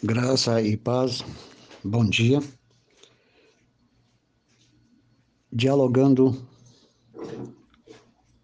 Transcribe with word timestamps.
Graça 0.00 0.62
e 0.62 0.76
paz, 0.76 1.24
bom 1.82 2.08
dia. 2.08 2.38
Dialogando 5.52 6.40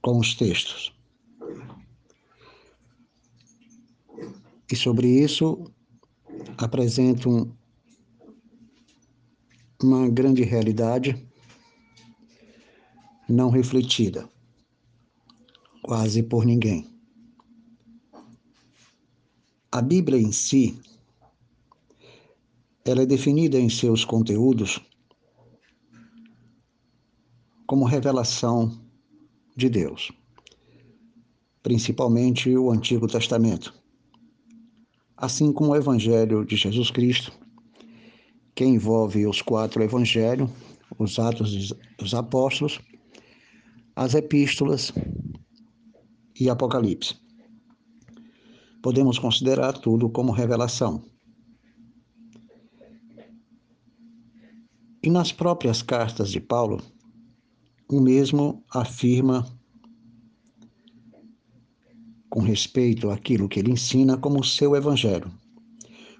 com 0.02 0.18
os 0.18 0.34
textos. 0.34 0.92
E 4.68 4.74
sobre 4.74 5.06
isso 5.06 5.72
apresento 6.58 7.56
uma 9.80 10.08
grande 10.08 10.42
realidade 10.42 11.24
não 13.28 13.48
refletida, 13.48 14.28
quase 15.82 16.20
por 16.20 16.44
ninguém. 16.44 16.92
A 19.70 19.80
Bíblia 19.80 20.18
em 20.18 20.32
si 20.32 20.76
ela 22.84 23.02
é 23.02 23.06
definida 23.06 23.58
em 23.58 23.70
seus 23.70 24.04
conteúdos 24.04 24.78
como 27.66 27.86
revelação 27.86 28.78
de 29.56 29.70
Deus, 29.70 30.12
principalmente 31.62 32.54
o 32.54 32.70
Antigo 32.70 33.06
Testamento, 33.06 33.74
assim 35.16 35.50
como 35.50 35.70
o 35.70 35.76
Evangelho 35.76 36.44
de 36.44 36.56
Jesus 36.56 36.90
Cristo, 36.90 37.32
que 38.54 38.64
envolve 38.64 39.26
os 39.26 39.40
quatro 39.40 39.82
evangelhos, 39.82 40.50
os 40.98 41.18
Atos 41.18 41.72
dos 41.98 42.14
Apóstolos, 42.14 42.80
as 43.96 44.14
Epístolas 44.14 44.92
e 46.38 46.50
Apocalipse. 46.50 47.16
Podemos 48.82 49.18
considerar 49.18 49.72
tudo 49.72 50.10
como 50.10 50.32
revelação. 50.32 51.13
E 55.04 55.10
nas 55.10 55.30
próprias 55.30 55.82
cartas 55.82 56.30
de 56.30 56.40
Paulo, 56.40 56.82
o 57.90 58.00
mesmo 58.00 58.64
afirma 58.70 59.46
com 62.30 62.40
respeito 62.40 63.10
àquilo 63.10 63.46
que 63.46 63.60
ele 63.60 63.70
ensina 63.70 64.16
como 64.16 64.42
seu 64.42 64.74
evangelho, 64.74 65.30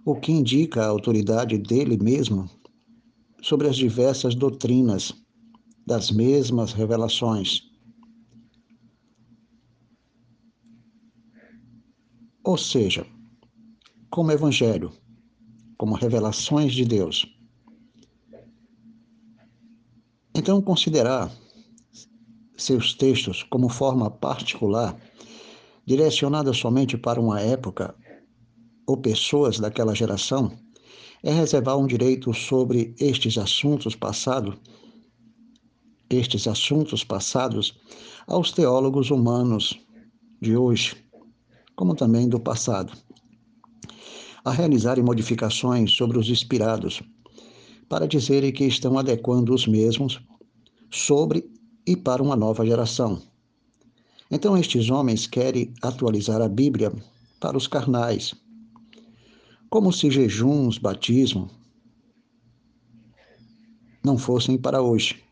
o 0.04 0.14
que 0.14 0.30
indica 0.30 0.82
a 0.82 0.88
autoridade 0.88 1.56
dele 1.56 1.96
mesmo 1.96 2.46
sobre 3.40 3.68
as 3.68 3.76
diversas 3.76 4.34
doutrinas 4.34 5.14
das 5.86 6.10
mesmas 6.10 6.74
revelações. 6.74 7.62
Ou 12.44 12.58
seja, 12.58 13.06
como 14.10 14.30
evangelho, 14.30 14.92
como 15.78 15.94
revelações 15.94 16.74
de 16.74 16.84
Deus 16.84 17.33
Então, 20.34 20.60
considerar 20.60 21.30
seus 22.56 22.92
textos 22.92 23.44
como 23.44 23.68
forma 23.68 24.10
particular, 24.10 24.96
direcionada 25.86 26.52
somente 26.52 26.98
para 26.98 27.20
uma 27.20 27.40
época 27.40 27.94
ou 28.86 28.96
pessoas 28.96 29.60
daquela 29.60 29.94
geração, 29.94 30.52
é 31.22 31.32
reservar 31.32 31.78
um 31.78 31.86
direito 31.86 32.34
sobre 32.34 32.94
estes 32.98 33.38
assuntos 33.38 33.94
passados, 33.94 34.56
estes 36.10 36.48
assuntos 36.48 37.04
passados 37.04 37.80
aos 38.26 38.50
teólogos 38.50 39.10
humanos 39.10 39.80
de 40.40 40.56
hoje, 40.56 40.96
como 41.76 41.94
também 41.94 42.28
do 42.28 42.40
passado, 42.40 42.92
a 44.44 44.50
realizarem 44.50 45.02
modificações 45.02 45.92
sobre 45.92 46.18
os 46.18 46.28
inspirados 46.28 47.02
para 47.88 48.06
dizerem 48.06 48.52
que 48.52 48.64
estão 48.64 48.98
adequando 48.98 49.54
os 49.54 49.66
mesmos 49.66 50.20
sobre 50.90 51.48
e 51.86 51.96
para 51.96 52.22
uma 52.22 52.36
nova 52.36 52.64
geração. 52.64 53.22
Então, 54.30 54.56
estes 54.56 54.90
homens 54.90 55.26
querem 55.26 55.72
atualizar 55.82 56.40
a 56.40 56.48
Bíblia 56.48 56.92
para 57.38 57.56
os 57.56 57.66
carnais, 57.66 58.34
como 59.68 59.92
se 59.92 60.10
jejuns, 60.10 60.78
batismo 60.78 61.50
não 64.04 64.18
fossem 64.18 64.58
para 64.58 64.82
hoje. 64.82 65.22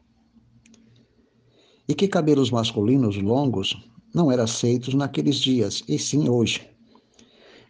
E 1.86 1.94
que 1.94 2.08
cabelos 2.08 2.50
masculinos 2.50 3.16
longos 3.16 3.76
não 4.14 4.32
eram 4.32 4.44
aceitos 4.44 4.94
naqueles 4.94 5.36
dias, 5.36 5.82
e 5.86 5.98
sim 5.98 6.28
hoje. 6.28 6.66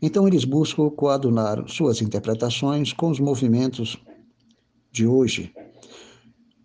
Então 0.00 0.26
eles 0.26 0.44
buscam 0.44 0.88
coadunar 0.90 1.68
suas 1.68 2.00
interpretações 2.00 2.92
com 2.92 3.10
os 3.10 3.20
movimentos 3.20 3.96
de 4.92 5.06
hoje, 5.06 5.52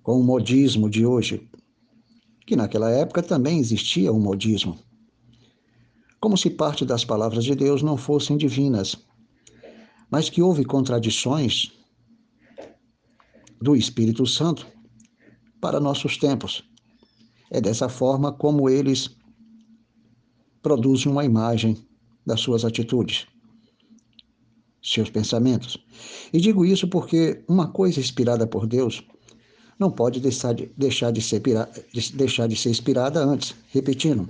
com 0.04 0.20
o 0.20 0.24
modismo 0.24 0.90
de 0.90 1.06
hoje, 1.06 1.50
que 2.46 2.56
naquela 2.56 2.92
época 2.92 3.24
também 3.24 3.60
existia 3.60 4.12
um 4.12 4.20
modismo. 4.20 4.78
Como 6.20 6.38
se 6.38 6.50
parte 6.50 6.86
das 6.86 7.06
palavras 7.06 7.46
de 7.46 7.56
Deus 7.56 7.82
não 7.82 7.96
fossem 7.96 8.36
divinas, 8.36 8.98
mas 10.12 10.30
que 10.30 10.42
houve 10.42 10.66
contradições 10.66 11.72
do 13.62 13.76
Espírito 13.76 14.26
Santo 14.26 14.68
para 15.62 15.80
nossos 15.80 16.18
tempos. 16.18 16.64
É 17.50 17.62
dessa 17.62 17.88
forma 17.88 18.32
como 18.32 18.70
eles 18.70 19.16
produzem 20.62 21.12
uma 21.12 21.24
imagem 21.24 21.78
das 22.26 22.42
suas 22.42 22.66
atitudes 22.66 23.26
seus 24.82 25.10
pensamentos. 25.10 25.78
E 26.32 26.40
digo 26.40 26.66
isso 26.66 26.88
porque 26.88 27.44
uma 27.48 27.68
coisa 27.68 28.00
inspirada 28.00 28.48
por 28.48 28.66
Deus 28.66 29.04
não 29.80 29.92
pode 29.92 30.20
deixar 30.20 30.54
de, 30.54 30.72
deixar 30.78 31.12
de, 31.12 31.22
ser, 31.22 31.42
de, 31.42 32.14
deixar 32.14 32.48
de 32.48 32.56
ser 32.56 32.70
inspirada 32.70 33.24
antes. 33.24 33.56
Repetindo, 33.70 34.30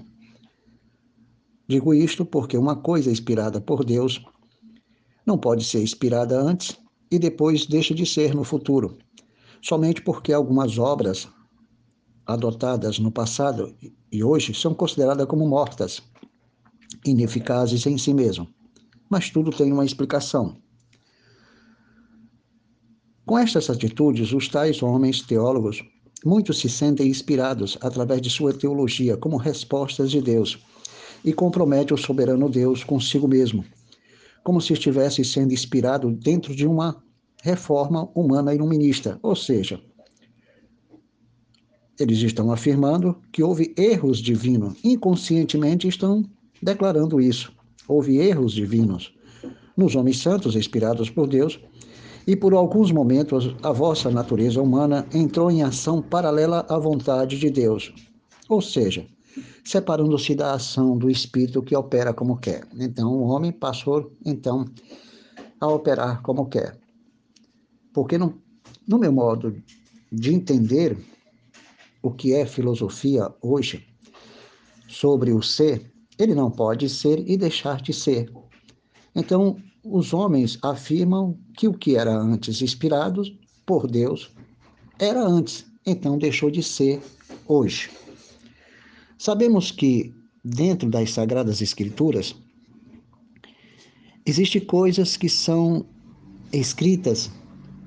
digo 1.68 1.94
isto 1.94 2.26
porque 2.26 2.58
uma 2.58 2.76
coisa 2.76 3.12
inspirada 3.12 3.62
por 3.62 3.86
Deus 3.86 4.24
não 5.26 5.38
pode 5.38 5.64
ser 5.64 5.82
inspirada 5.82 6.40
antes 6.40 6.78
e 7.12 7.20
depois 7.20 7.66
deixa 7.66 7.94
de 7.94 8.06
ser 8.06 8.34
no 8.34 8.44
futuro, 8.44 8.98
somente 9.62 10.02
porque 10.02 10.34
algumas 10.34 10.78
obras 10.78 11.28
adotadas 12.26 13.00
no 13.00 13.12
passado 13.12 13.74
e 14.12 14.24
hoje 14.24 14.54
são 14.54 14.74
consideradas 14.74 15.26
como 15.28 15.48
mortas, 15.48 16.02
ineficazes 17.06 17.86
em 17.86 17.98
si 17.98 18.14
mesmo 18.14 18.48
mas 19.10 19.30
tudo 19.30 19.52
tem 19.52 19.72
uma 19.72 19.86
explicação. 19.86 20.58
Com 23.26 23.38
estas 23.38 23.70
atitudes, 23.70 24.32
os 24.32 24.48
tais 24.48 24.82
homens 24.82 25.22
teólogos, 25.22 25.84
muitos 26.24 26.60
se 26.60 26.70
sentem 26.70 27.10
inspirados 27.10 27.78
através 27.82 28.22
de 28.22 28.30
sua 28.30 28.54
teologia 28.54 29.18
como 29.18 29.38
respostas 29.38 30.12
de 30.12 30.22
Deus 30.22 30.58
e 31.26 31.34
compromete 31.34 31.94
o 31.94 31.98
soberano 31.98 32.50
Deus 32.50 32.84
consigo 32.84 33.28
mesmo, 33.28 33.66
como 34.44 34.62
se 34.62 34.74
estivesse 34.74 35.26
sendo 35.26 35.54
inspirado 35.54 36.10
dentro 36.12 36.56
de 36.56 36.66
uma 36.66 37.04
reforma 37.44 38.10
humana 38.16 38.54
iluminista, 38.54 39.20
ou 39.22 39.36
seja, 39.36 39.82
eles 42.00 42.20
estão 42.20 42.52
afirmando 42.52 43.18
que 43.32 43.44
houve 43.44 43.74
erros 43.78 44.20
divinos, 44.20 44.78
inconscientemente 44.84 45.88
estão 45.88 46.24
declarando 46.62 47.20
isso 47.20 47.57
houve 47.88 48.18
erros 48.18 48.54
divinos 48.54 49.14
nos 49.76 49.96
homens 49.96 50.20
santos 50.22 50.56
inspirados 50.56 51.10
por 51.10 51.28
Deus, 51.28 51.60
e 52.26 52.36
por 52.36 52.54
alguns 52.54 52.92
momentos 52.92 53.56
a 53.64 53.72
vossa 53.72 54.10
natureza 54.10 54.62
humana 54.62 55.08
entrou 55.14 55.50
em 55.50 55.64
ação 55.64 56.02
paralela 56.02 56.66
à 56.68 56.78
vontade 56.78 57.40
de 57.40 57.50
Deus, 57.50 57.94
ou 58.50 58.62
seja, 58.62 59.08
separando-se 59.64 60.36
da 60.36 60.54
ação 60.54 60.98
do 60.98 61.10
espírito 61.10 61.62
que 61.62 61.76
opera 61.76 62.14
como 62.14 62.38
quer. 62.38 62.68
Então 62.78 63.14
o 63.14 63.28
homem 63.28 63.52
passou 63.52 64.12
então 64.26 64.66
a 65.60 65.68
operar 65.68 66.22
como 66.22 66.48
quer. 66.48 66.78
Porque 67.94 68.18
no, 68.18 68.42
no 68.88 68.98
meu 68.98 69.12
modo 69.12 69.56
de 70.12 70.34
entender 70.34 70.98
o 72.02 72.12
que 72.12 72.34
é 72.34 72.46
filosofia 72.46 73.34
hoje 73.42 73.86
sobre 74.88 75.32
o 75.32 75.42
ser, 75.42 75.92
ele 76.18 76.34
não 76.34 76.50
pode 76.50 76.90
ser 76.90 77.24
e 77.30 77.38
deixar 77.38 77.82
de 77.82 77.94
ser. 77.94 78.32
Então, 79.16 79.58
os 79.84 80.14
homens 80.14 80.58
afirmam 80.62 81.38
que 81.56 81.68
o 81.68 81.74
que 81.74 81.96
era 81.96 82.14
antes 82.14 82.62
inspirado 82.62 83.24
por 83.66 83.88
Deus 83.88 84.32
era 85.00 85.24
antes, 85.24 85.66
então 85.86 86.18
deixou 86.18 86.50
de 86.50 86.64
ser 86.64 87.02
hoje. 87.48 87.90
Sabemos 89.18 89.72
que 89.72 90.14
dentro 90.44 90.90
das 90.90 91.12
sagradas 91.12 91.62
escrituras 91.62 92.36
existem 94.26 94.64
coisas 94.64 95.16
que 95.16 95.30
são 95.30 95.86
escritas 96.52 97.32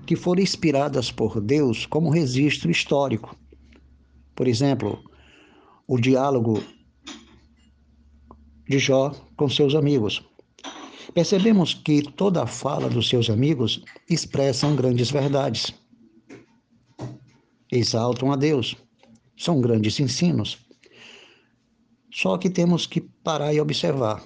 que 0.07 0.17
foram 0.17 0.43
inspiradas 0.43 1.11
por 1.11 1.41
Deus 1.41 1.87
como 1.87 2.11
registro 2.11 2.71
histórico. 2.71 3.37
Por 4.35 4.49
exemplo, 4.49 5.03
o 5.87 5.99
diálogo 5.99 6.63
de 8.71 8.79
Jó 8.79 9.11
com 9.37 9.49
seus 9.49 9.75
amigos. 9.75 10.23
percebemos 11.13 11.75
que 11.75 12.03
toda 12.03 12.45
a 12.45 12.47
fala 12.47 12.89
dos 12.89 13.09
seus 13.09 13.29
amigos 13.29 13.83
expressam 14.09 14.77
grandes 14.77 15.11
verdades. 15.11 15.75
Exaltam 17.73 18.31
a 18.31 18.37
Deus. 18.37 18.77
São 19.37 19.61
grandes 19.61 19.99
ensinos. 19.99 20.59
Só 22.13 22.39
que 22.39 22.49
temos 22.49 22.87
que 22.87 23.01
parar 23.01 23.53
e 23.53 23.61
observar. 23.61 24.23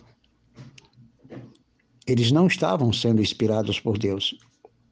Eles 2.06 2.30
não 2.30 2.46
estavam 2.46 2.92
sendo 2.92 3.22
inspirados 3.22 3.80
por 3.80 3.96
Deus. 3.96 4.38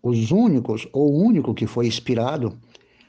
Os 0.02 0.30
únicos, 0.30 0.88
ou 0.94 1.12
o 1.12 1.22
único 1.22 1.52
que 1.52 1.66
foi 1.66 1.86
inspirado 1.86 2.58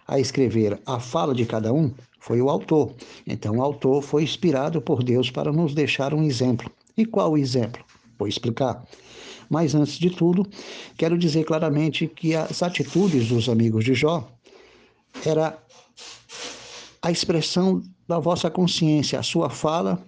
a 0.08 0.20
escrever 0.20 0.80
a 0.86 1.00
fala 1.00 1.34
de 1.34 1.46
cada 1.46 1.74
um 1.74 1.92
foi 2.20 2.42
o 2.42 2.50
autor. 2.50 2.94
Então, 3.28 3.58
o 3.58 3.62
autor 3.62 4.02
foi 4.02 4.24
inspirado 4.24 4.82
por 4.82 5.04
Deus 5.04 5.30
para 5.30 5.52
nos 5.52 5.74
deixar 5.74 6.14
um 6.14 6.24
exemplo. 6.24 6.72
E 6.98 7.06
qual 7.06 7.32
o 7.34 7.38
exemplo? 7.38 7.84
Vou 8.18 8.28
explicar. 8.28 8.86
Mas 9.50 9.76
antes 9.76 10.00
de 10.00 10.10
tudo, 10.10 10.48
quero 10.98 11.18
dizer 11.18 11.44
claramente 11.44 12.08
que 12.08 12.36
as 12.36 12.64
atitudes 12.64 13.28
dos 13.28 13.50
amigos 13.50 13.84
de 13.84 13.94
Jó 13.94 14.28
era 15.26 15.58
a 17.02 17.12
expressão 17.12 17.84
da 18.08 18.20
vossa 18.20 18.50
consciência, 18.50 19.20
a 19.20 19.24
sua 19.24 19.50
fala 19.50 20.04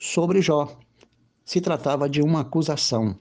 sobre 0.00 0.40
Jó. 0.40 0.76
Se 1.44 1.60
tratava 1.60 2.08
de 2.08 2.22
uma 2.22 2.40
acusação. 2.40 3.14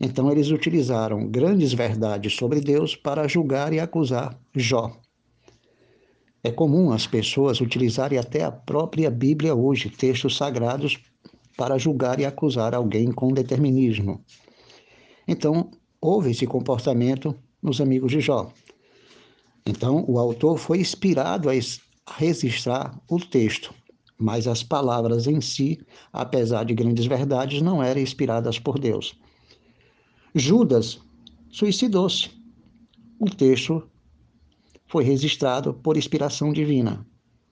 Então 0.00 0.30
eles 0.30 0.50
utilizaram 0.50 1.28
grandes 1.28 1.72
verdades 1.72 2.34
sobre 2.34 2.60
Deus 2.60 2.96
para 2.96 3.28
julgar 3.28 3.72
e 3.72 3.80
acusar 3.80 4.38
Jó. 4.54 4.96
É 6.44 6.50
comum 6.50 6.90
as 6.90 7.06
pessoas 7.06 7.60
utilizarem 7.60 8.18
até 8.18 8.42
a 8.42 8.50
própria 8.50 9.10
Bíblia 9.10 9.54
hoje, 9.54 9.88
textos 9.88 10.36
sagrados, 10.36 10.98
para 11.56 11.78
julgar 11.78 12.18
e 12.18 12.24
acusar 12.24 12.74
alguém 12.74 13.12
com 13.12 13.32
determinismo. 13.32 14.24
Então, 15.28 15.70
houve 16.00 16.32
esse 16.32 16.46
comportamento 16.46 17.34
nos 17.62 17.80
amigos 17.80 18.10
de 18.10 18.20
Jó. 18.20 18.52
Então, 19.64 20.04
o 20.08 20.18
autor 20.18 20.58
foi 20.58 20.80
inspirado 20.80 21.48
a 21.48 21.52
registrar 22.14 23.00
o 23.08 23.20
texto, 23.20 23.72
mas 24.18 24.48
as 24.48 24.64
palavras 24.64 25.28
em 25.28 25.40
si, 25.40 25.80
apesar 26.12 26.64
de 26.64 26.74
grandes 26.74 27.06
verdades, 27.06 27.62
não 27.62 27.80
eram 27.80 28.00
inspiradas 28.00 28.58
por 28.58 28.80
Deus. 28.80 29.14
Judas 30.34 30.98
suicidou-se. 31.50 32.30
O 33.20 33.30
texto 33.30 33.88
foi 34.92 35.04
registrado 35.04 35.72
por 35.72 35.96
inspiração 35.96 36.52
divina, 36.52 37.06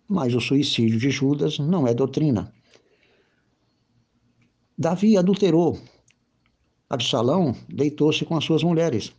mas 0.06 0.34
o 0.34 0.40
suicídio 0.42 0.98
de 0.98 1.08
Judas 1.10 1.58
não 1.58 1.86
é 1.86 1.94
doutrina. 1.94 2.52
Davi 4.76 5.16
adulterou. 5.16 5.80
Absalão 6.86 7.56
deitou-se 7.66 8.26
com 8.26 8.36
as 8.36 8.44
suas 8.44 8.62
mulheres. 8.62 9.16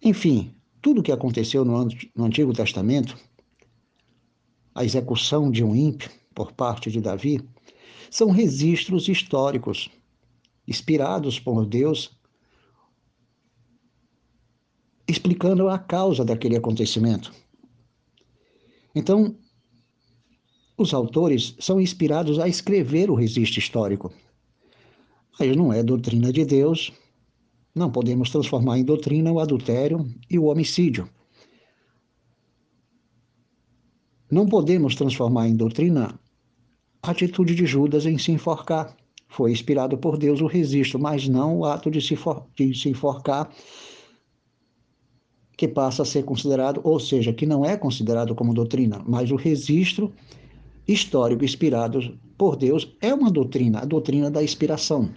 Enfim, 0.00 0.54
tudo 0.80 1.00
o 1.00 1.02
que 1.02 1.10
aconteceu 1.10 1.64
no, 1.64 1.88
Antigo 2.24 2.52
Testamento, 2.52 3.18
a 4.72 4.84
execução 4.84 5.50
de 5.50 5.64
um 5.64 5.74
ímpio 5.74 6.08
por 6.32 6.52
parte 6.52 6.88
de 6.88 7.00
Davi, 7.00 7.40
são 8.12 8.30
registros 8.30 9.08
históricos, 9.08 9.90
inspirados 10.68 11.40
por 11.40 11.66
Deus 11.66 12.16
explicando 15.10 15.68
a 15.68 15.78
causa 15.78 16.24
daquele 16.24 16.56
acontecimento. 16.56 17.32
Então, 18.94 19.36
os 20.76 20.94
autores 20.94 21.54
são 21.58 21.80
inspirados 21.80 22.38
a 22.38 22.48
escrever 22.48 23.10
o 23.10 23.14
registro 23.14 23.58
histórico. 23.58 24.12
Mas 25.38 25.56
não 25.56 25.72
é 25.72 25.82
doutrina 25.82 26.32
de 26.32 26.44
Deus, 26.44 26.92
não 27.74 27.90
podemos 27.90 28.30
transformar 28.30 28.78
em 28.78 28.84
doutrina 28.84 29.30
o 29.30 29.40
adultério 29.40 30.08
e 30.28 30.38
o 30.38 30.44
homicídio. 30.44 31.08
Não 34.30 34.46
podemos 34.46 34.94
transformar 34.94 35.48
em 35.48 35.56
doutrina 35.56 36.18
a 37.02 37.10
atitude 37.10 37.54
de 37.54 37.66
Judas 37.66 38.06
em 38.06 38.18
se 38.18 38.32
enforcar. 38.32 38.96
Foi 39.28 39.52
inspirado 39.52 39.96
por 39.96 40.16
Deus 40.16 40.40
o 40.40 40.46
registro, 40.46 40.98
mas 40.98 41.28
não 41.28 41.58
o 41.58 41.64
ato 41.64 41.90
de 41.90 42.00
se, 42.00 42.16
for, 42.16 42.46
de 42.56 42.74
se 42.74 42.88
enforcar 42.88 43.50
que 45.60 45.68
passa 45.68 46.00
a 46.00 46.06
ser 46.06 46.24
considerado, 46.24 46.80
ou 46.82 46.98
seja, 46.98 47.34
que 47.34 47.44
não 47.44 47.62
é 47.62 47.76
considerado 47.76 48.34
como 48.34 48.54
doutrina, 48.54 49.04
mas 49.06 49.30
o 49.30 49.36
registro 49.36 50.10
histórico 50.88 51.44
inspirado 51.44 52.18
por 52.38 52.56
Deus 52.56 52.96
é 52.98 53.12
uma 53.12 53.30
doutrina, 53.30 53.80
a 53.80 53.84
doutrina 53.84 54.30
da 54.30 54.42
inspiração. 54.42 55.10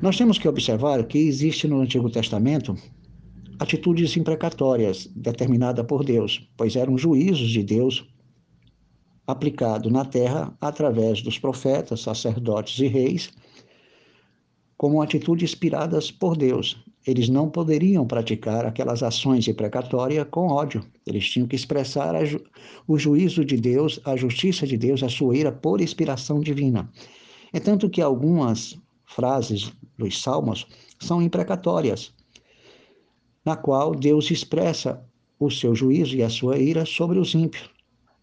Nós 0.00 0.16
temos 0.16 0.38
que 0.38 0.46
observar 0.46 1.02
que 1.02 1.18
existe 1.18 1.66
no 1.66 1.80
Antigo 1.80 2.08
Testamento 2.08 2.76
atitudes 3.58 4.16
imprecatórias 4.16 5.08
determinadas 5.12 5.84
por 5.84 6.04
Deus, 6.04 6.48
pois 6.56 6.76
eram 6.76 6.96
juízos 6.96 7.50
de 7.50 7.64
Deus 7.64 8.06
aplicado 9.26 9.90
na 9.90 10.04
terra 10.04 10.56
através 10.60 11.22
dos 11.22 11.40
profetas, 11.40 12.02
sacerdotes 12.02 12.78
e 12.78 12.86
reis, 12.86 13.32
como 14.76 15.02
atitudes 15.02 15.50
inspiradas 15.50 16.12
por 16.12 16.36
Deus, 16.36 16.86
eles 17.06 17.28
não 17.28 17.48
poderiam 17.48 18.04
praticar 18.04 18.66
aquelas 18.66 19.00
ações 19.00 19.46
imprecatórias 19.46 20.26
com 20.28 20.48
ódio. 20.48 20.84
Eles 21.06 21.24
tinham 21.28 21.46
que 21.46 21.54
expressar 21.54 22.24
ju 22.26 22.40
o 22.88 22.98
juízo 22.98 23.44
de 23.44 23.56
Deus, 23.56 24.00
a 24.04 24.16
justiça 24.16 24.66
de 24.66 24.76
Deus, 24.76 25.04
a 25.04 25.08
sua 25.08 25.36
ira 25.36 25.52
por 25.52 25.80
inspiração 25.80 26.40
divina. 26.40 26.90
É 27.52 27.60
tanto 27.60 27.88
que 27.88 28.02
algumas 28.02 28.76
frases 29.04 29.72
dos 29.96 30.20
salmos 30.20 30.66
são 30.98 31.22
imprecatórias, 31.22 32.12
na 33.44 33.54
qual 33.54 33.94
Deus 33.94 34.28
expressa 34.32 35.00
o 35.38 35.48
seu 35.48 35.76
juízo 35.76 36.16
e 36.16 36.24
a 36.24 36.28
sua 36.28 36.58
ira 36.58 36.84
sobre 36.84 37.20
os 37.20 37.34
ímpios. 37.34 37.70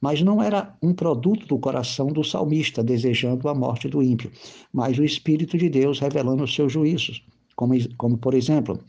Mas 0.02 0.22
não 0.22 0.44
era 0.44 0.76
um 0.82 0.94
produto 0.94 1.48
do 1.48 1.58
coração 1.58 2.08
do 2.08 2.22
salmista 2.22 2.84
desejando 2.84 3.48
a 3.48 3.56
morte 3.56 3.88
do 3.88 4.04
ímpio, 4.04 4.30
mas 4.74 5.00
o 5.00 5.06
Espírito 5.06 5.58
de 5.58 5.70
Deus 5.70 6.00
revelando 6.00 6.44
os 6.44 6.54
seus 6.54 6.74
juízos 6.74 7.24
como, 7.56 7.74
como 7.98 8.18
por 8.18 8.34
exemplo, 8.34 8.80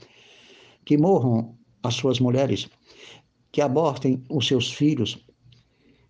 que 0.84 0.96
morram 0.96 1.56
as 1.82 1.94
suas 1.94 2.20
mulheres, 2.20 2.68
que 3.52 3.60
abortem 3.60 4.22
os 4.28 4.46
seus 4.46 4.72
filhos, 4.72 5.24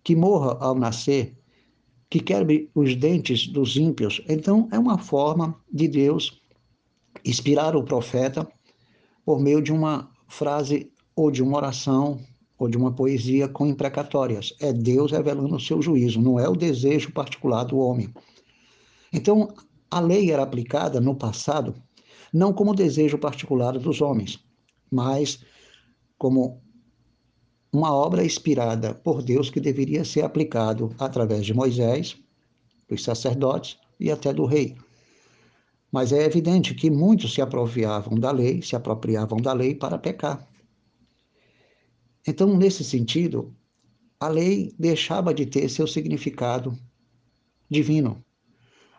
que 0.03 0.15
morra 0.15 0.57
ao 0.59 0.75
nascer, 0.75 1.35
que 2.09 2.19
quebre 2.19 2.69
os 2.73 2.95
dentes 2.95 3.47
dos 3.47 3.75
ímpios. 3.75 4.21
Então, 4.27 4.67
é 4.71 4.79
uma 4.79 4.97
forma 4.97 5.59
de 5.71 5.87
Deus 5.87 6.41
inspirar 7.23 7.75
o 7.75 7.83
profeta 7.83 8.47
por 9.25 9.39
meio 9.39 9.61
de 9.61 9.71
uma 9.71 10.09
frase 10.27 10.91
ou 11.15 11.31
de 11.31 11.41
uma 11.41 11.57
oração 11.57 12.19
ou 12.57 12.69
de 12.69 12.77
uma 12.77 12.91
poesia 12.91 13.47
com 13.47 13.65
imprecatórias. 13.65 14.53
É 14.59 14.71
Deus 14.71 15.11
revelando 15.11 15.55
o 15.55 15.59
seu 15.59 15.81
juízo, 15.81 16.21
não 16.21 16.39
é 16.39 16.47
o 16.47 16.55
desejo 16.55 17.11
particular 17.11 17.63
do 17.63 17.77
homem. 17.77 18.13
Então, 19.11 19.53
a 19.89 19.99
lei 19.99 20.31
era 20.31 20.43
aplicada 20.43 20.99
no 21.01 21.15
passado 21.15 21.75
não 22.35 22.51
como 22.51 22.75
desejo 22.75 23.17
particular 23.17 23.79
dos 23.79 24.01
homens, 24.01 24.43
mas 24.91 25.39
como 26.17 26.61
uma 27.71 27.93
obra 27.93 28.25
inspirada 28.25 28.93
por 28.93 29.23
Deus 29.23 29.49
que 29.49 29.61
deveria 29.61 30.03
ser 30.03 30.25
aplicado 30.25 30.93
através 30.99 31.45
de 31.45 31.53
Moisés, 31.53 32.17
dos 32.89 33.05
sacerdotes 33.05 33.79
e 33.97 34.11
até 34.11 34.33
do 34.33 34.43
rei. 34.43 34.75
Mas 35.89 36.11
é 36.11 36.25
evidente 36.25 36.75
que 36.75 36.91
muitos 36.91 37.33
se 37.33 37.41
apropriavam 37.41 38.19
da 38.19 38.31
lei, 38.31 38.61
se 38.61 38.75
apropriavam 38.75 39.37
da 39.37 39.53
lei 39.53 39.73
para 39.73 39.97
pecar. 39.97 40.45
Então, 42.27 42.57
nesse 42.57 42.83
sentido, 42.83 43.55
a 44.19 44.27
lei 44.27 44.75
deixava 44.77 45.33
de 45.33 45.45
ter 45.45 45.69
seu 45.69 45.87
significado 45.87 46.77
divino 47.69 48.21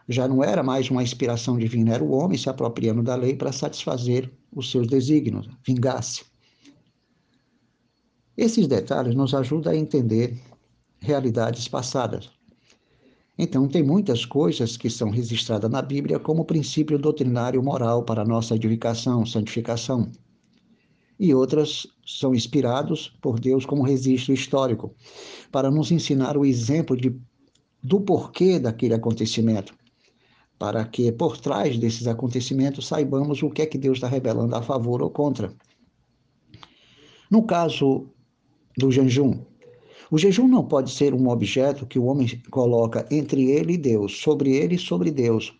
já 0.08 0.28
não 0.28 0.42
era 0.42 0.62
mais 0.62 0.88
uma 0.90 1.02
inspiração 1.02 1.58
divina, 1.58 1.94
era 1.94 2.04
o 2.04 2.12
homem 2.12 2.38
se 2.38 2.48
apropriando 2.48 3.02
da 3.02 3.16
lei 3.16 3.34
para 3.34 3.52
satisfazer 3.52 4.30
os 4.52 4.70
seus 4.70 4.86
desígnios, 4.86 5.48
vingar-se. 5.66 6.24
Esses 8.36 8.68
detalhes 8.68 9.14
nos 9.14 9.34
ajudam 9.34 9.72
a 9.72 9.76
entender 9.76 10.40
realidades 11.00 11.66
passadas. 11.66 12.30
Então, 13.38 13.68
tem 13.68 13.82
muitas 13.82 14.24
coisas 14.24 14.76
que 14.76 14.88
são 14.88 15.10
registradas 15.10 15.70
na 15.70 15.82
Bíblia 15.82 16.18
como 16.18 16.44
princípio 16.44 16.98
doutrinário 16.98 17.62
moral 17.62 18.02
para 18.02 18.24
nossa 18.24 18.54
edificação, 18.54 19.26
santificação. 19.26 20.10
E 21.18 21.34
outras 21.34 21.86
são 22.06 22.34
inspirados 22.34 23.08
por 23.20 23.40
Deus 23.40 23.66
como 23.66 23.82
registro 23.82 24.32
histórico, 24.32 24.94
para 25.50 25.70
nos 25.70 25.90
ensinar 25.90 26.36
o 26.36 26.44
exemplo 26.44 26.96
de, 26.96 27.18
do 27.82 28.00
porquê 28.00 28.58
daquele 28.58 28.94
acontecimento 28.94 29.74
para 30.58 30.84
que 30.84 31.12
por 31.12 31.38
trás 31.38 31.78
desses 31.78 32.06
acontecimentos 32.06 32.86
saibamos 32.86 33.42
o 33.42 33.50
que 33.50 33.62
é 33.62 33.66
que 33.66 33.78
Deus 33.78 33.98
está 33.98 34.08
revelando 34.08 34.54
a 34.56 34.62
favor 34.62 35.02
ou 35.02 35.10
contra. 35.10 35.52
No 37.30 37.42
caso 37.42 38.06
do 38.76 38.90
jejum, 38.90 39.40
o 40.10 40.18
jejum 40.18 40.46
não 40.46 40.64
pode 40.64 40.90
ser 40.90 41.12
um 41.12 41.28
objeto 41.28 41.86
que 41.86 41.98
o 41.98 42.04
homem 42.04 42.28
coloca 42.50 43.06
entre 43.10 43.50
ele 43.50 43.74
e 43.74 43.78
Deus, 43.78 44.20
sobre 44.20 44.54
ele 44.54 44.76
e 44.76 44.78
sobre 44.78 45.10
Deus, 45.10 45.52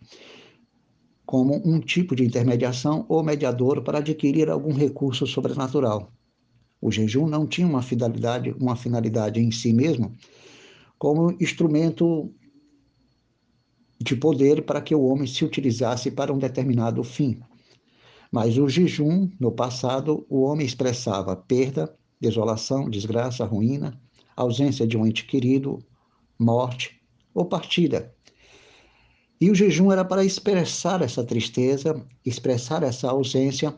como 1.25 1.61
um 1.65 1.79
tipo 1.81 2.15
de 2.15 2.23
intermediação 2.23 3.05
ou 3.09 3.21
mediador 3.21 3.81
para 3.81 3.97
adquirir 3.97 4.49
algum 4.49 4.73
recurso 4.73 5.27
sobrenatural. 5.27 6.09
O 6.81 6.89
jejum 6.89 7.27
não 7.27 7.45
tinha 7.45 7.67
uma 7.67 7.81
finalidade, 7.81 8.55
uma 8.59 8.75
finalidade 8.75 9.41
em 9.41 9.51
si 9.51 9.73
mesmo, 9.73 10.13
como 10.97 11.35
instrumento 11.41 12.31
de 13.99 14.15
poder 14.15 14.63
para 14.63 14.81
que 14.81 14.93
o 14.93 15.03
homem 15.03 15.27
se 15.27 15.43
utilizasse 15.43 16.11
para 16.11 16.33
um 16.33 16.37
determinado 16.37 17.03
fim. 17.03 17.39
Mas 18.31 18.57
o 18.57 18.67
jejum, 18.67 19.29
no 19.39 19.51
passado, 19.51 20.25
o 20.29 20.41
homem 20.41 20.65
expressava 20.65 21.35
perda, 21.35 21.95
desolação, 22.19 22.89
desgraça, 22.89 23.45
ruína, 23.45 23.99
ausência 24.35 24.85
de 24.85 24.97
um 24.97 25.05
ente 25.05 25.25
querido, 25.25 25.79
morte 26.37 26.99
ou 27.33 27.45
partida. 27.45 28.13
E 29.39 29.49
o 29.51 29.55
jejum 29.55 29.91
era 29.91 30.03
para 30.03 30.25
expressar 30.25 31.01
essa 31.01 31.23
tristeza, 31.23 32.03
expressar 32.25 32.83
essa 32.83 33.09
ausência 33.09 33.73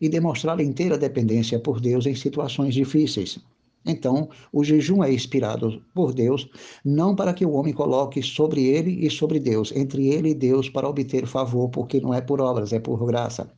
e 0.00 0.08
demonstrar 0.08 0.60
inteira 0.60 0.96
dependência 0.96 1.58
por 1.58 1.80
Deus 1.80 2.06
em 2.06 2.14
situações 2.14 2.74
difíceis. 2.74 3.38
Então, 3.84 4.28
o 4.52 4.62
jejum 4.62 5.02
é 5.02 5.12
inspirado 5.12 5.82
por 5.94 6.12
Deus, 6.12 6.48
não 6.84 7.14
para 7.14 7.32
que 7.32 7.46
o 7.46 7.52
homem 7.52 7.72
coloque 7.72 8.22
sobre 8.22 8.64
ele 8.64 9.06
e 9.06 9.10
sobre 9.10 9.40
Deus, 9.40 9.72
entre 9.74 10.08
ele 10.08 10.30
e 10.30 10.34
Deus, 10.34 10.68
para 10.68 10.88
obter 10.88 11.26
favor, 11.26 11.68
porque 11.70 12.00
não 12.00 12.12
é 12.12 12.20
por 12.20 12.40
obras, 12.40 12.72
é 12.72 12.78
por 12.78 13.04
graça. 13.06 13.50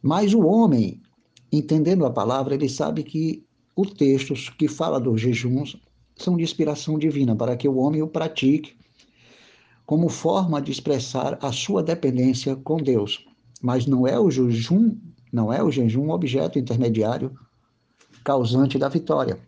Mas 0.00 0.32
o 0.32 0.46
homem, 0.46 1.00
entendendo 1.50 2.06
a 2.06 2.10
palavra, 2.10 2.54
ele 2.54 2.68
sabe 2.68 3.02
que 3.02 3.44
os 3.74 3.90
textos 3.92 4.48
que 4.48 4.68
fala 4.68 5.00
dos 5.00 5.20
jejuns 5.20 5.76
são 6.16 6.36
de 6.36 6.44
inspiração 6.44 6.98
divina, 6.98 7.34
para 7.34 7.56
que 7.56 7.68
o 7.68 7.76
homem 7.76 8.02
o 8.02 8.08
pratique 8.08 8.76
como 9.84 10.08
forma 10.08 10.60
de 10.60 10.72
expressar 10.72 11.38
a 11.40 11.52
sua 11.52 11.82
dependência 11.82 12.56
com 12.56 12.76
Deus. 12.76 13.24
Mas 13.62 13.86
não 13.86 14.06
é 14.06 14.18
o 14.18 14.30
jejum, 14.30 14.96
não 15.32 15.52
é 15.52 15.62
o 15.62 15.70
jejum 15.70 16.06
um 16.06 16.10
objeto 16.10 16.58
intermediário 16.58 17.32
causante 18.26 18.76
da 18.76 18.88
vitória. 18.88 19.38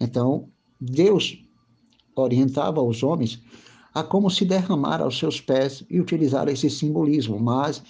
Então, 0.00 0.48
Deus 0.80 1.44
orientava 2.14 2.80
os 2.80 3.02
homens 3.02 3.42
a 3.92 4.04
como 4.04 4.30
se 4.30 4.44
derramar 4.44 5.02
aos 5.02 5.18
seus 5.18 5.40
pés 5.40 5.82
e 5.90 6.00
utilizar 6.00 6.48
esse 6.48 6.70
simbolismo, 6.70 7.40
mas 7.40 7.82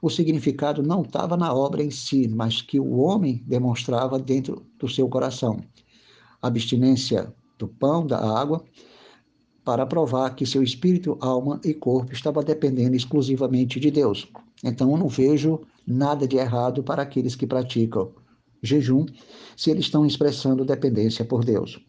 o 0.00 0.08
significado 0.08 0.84
não 0.84 1.02
estava 1.02 1.36
na 1.36 1.52
obra 1.52 1.82
em 1.82 1.90
si, 1.90 2.28
mas 2.28 2.62
que 2.62 2.78
o 2.78 2.98
homem 2.98 3.42
demonstrava 3.44 4.20
dentro 4.20 4.64
do 4.78 4.88
seu 4.88 5.08
coração. 5.08 5.58
Abstinência 6.40 7.34
do 7.58 7.66
pão, 7.66 8.06
da 8.06 8.20
água, 8.20 8.62
para 9.64 9.84
provar 9.84 10.36
que 10.36 10.46
seu 10.46 10.62
espírito, 10.62 11.18
alma 11.20 11.60
e 11.64 11.74
corpo 11.74 12.12
estava 12.12 12.40
dependendo 12.44 12.94
exclusivamente 12.94 13.80
de 13.80 13.90
Deus. 13.90 14.28
Então 14.62 14.92
eu 14.92 14.96
não 14.96 15.08
vejo 15.08 15.62
nada 15.84 16.28
de 16.28 16.36
errado 16.36 16.84
para 16.84 17.02
aqueles 17.02 17.34
que 17.34 17.48
praticam 17.48 18.12
jejum, 18.66 19.06
se 19.56 19.70
eles 19.70 19.86
estão 19.86 20.04
expressando 20.04 20.64
dependência 20.64 21.24
por 21.24 21.44
Deus. 21.44 21.80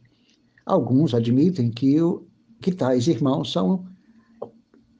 Alguns 0.65 1.13
admitem 1.13 1.69
que, 1.69 2.01
o, 2.01 2.27
que 2.61 2.71
tais 2.71 3.07
irmãos 3.07 3.51
são 3.51 3.85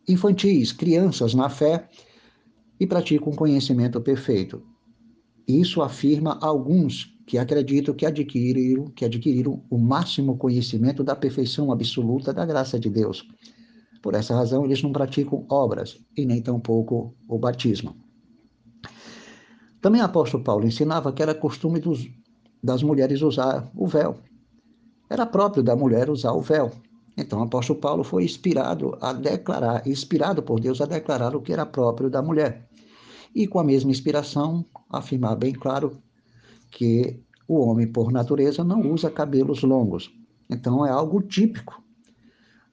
infantis, 0.08 0.72
crianças 0.72 1.34
na 1.34 1.50
fé 1.50 1.88
e 2.80 2.88
praticam 2.88 3.34
conhecimento 3.34 4.00
perfeito. 4.02 4.62
Isso 5.48 5.82
afirma 5.82 6.38
alguns 6.42 7.16
que 7.26 7.38
acreditam 7.38 7.94
que 7.94 8.06
adquiriram, 8.06 8.86
que 8.86 9.04
adquiriram 9.04 9.62
o 9.70 9.78
máximo 9.78 10.38
conhecimento 10.38 11.04
da 11.04 11.16
perfeição 11.16 11.72
absoluta 11.72 12.34
da 12.34 12.46
graça 12.46 12.80
de 12.80 12.90
Deus. 12.90 13.28
Por 14.02 14.14
essa 14.14 14.34
razão, 14.34 14.64
eles 14.64 14.82
não 14.82 14.94
praticam 14.94 15.46
obras 15.50 16.00
e 16.16 16.26
nem 16.26 16.42
tampouco 16.42 17.14
o 17.28 17.38
batismo. 17.38 17.96
Também 19.88 20.02
o 20.02 20.04
apóstolo 20.04 20.44
Paulo 20.44 20.68
ensinava 20.68 21.14
que 21.14 21.24
era 21.24 21.34
costume 21.34 21.80
dos, 21.80 22.10
das 22.62 22.84
mulheres 22.84 23.22
usar 23.22 23.72
o 23.74 23.88
véu. 23.88 24.18
Era 25.10 25.26
próprio 25.26 25.64
da 25.64 25.78
mulher 25.78 26.10
usar 26.10 26.34
o 26.34 26.42
véu. 26.42 26.74
Então, 27.16 27.40
o 27.40 27.44
apóstolo 27.44 27.80
Paulo 27.80 28.04
foi 28.04 28.26
inspirado 28.26 28.98
a 29.00 29.14
declarar, 29.14 29.88
inspirado 29.88 30.44
por 30.44 30.60
Deus 30.60 30.82
a 30.82 30.86
declarar 30.86 31.34
o 31.38 31.42
que 31.42 31.54
era 31.54 31.66
próprio 31.66 32.10
da 32.10 32.22
mulher. 32.22 32.68
E 33.34 33.48
com 33.48 33.60
a 33.60 33.64
mesma 33.64 33.90
inspiração, 33.90 34.66
afirmar 34.90 35.38
bem 35.38 35.54
claro 35.54 35.98
que 36.70 37.24
o 37.48 37.58
homem, 37.58 37.88
por 37.88 38.12
natureza, 38.12 38.66
não 38.66 38.92
usa 38.92 39.10
cabelos 39.10 39.64
longos. 39.64 40.12
Então, 40.50 40.86
é 40.86 40.90
algo 40.90 41.22
típico 41.22 41.82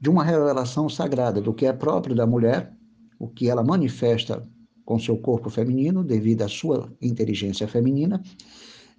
de 0.00 0.10
uma 0.10 0.24
revelação 0.24 0.88
sagrada 0.88 1.40
do 1.40 1.54
que 1.54 1.64
é 1.64 1.72
próprio 1.72 2.16
da 2.16 2.26
mulher, 2.26 2.76
o 3.20 3.28
que 3.28 3.48
ela 3.48 3.62
manifesta 3.62 4.42
com 4.84 4.98
seu 4.98 5.16
corpo 5.16 5.48
feminino, 5.48 6.04
devido 6.04 6.42
à 6.42 6.48
sua 6.48 6.92
inteligência 7.00 7.66
feminina, 7.66 8.22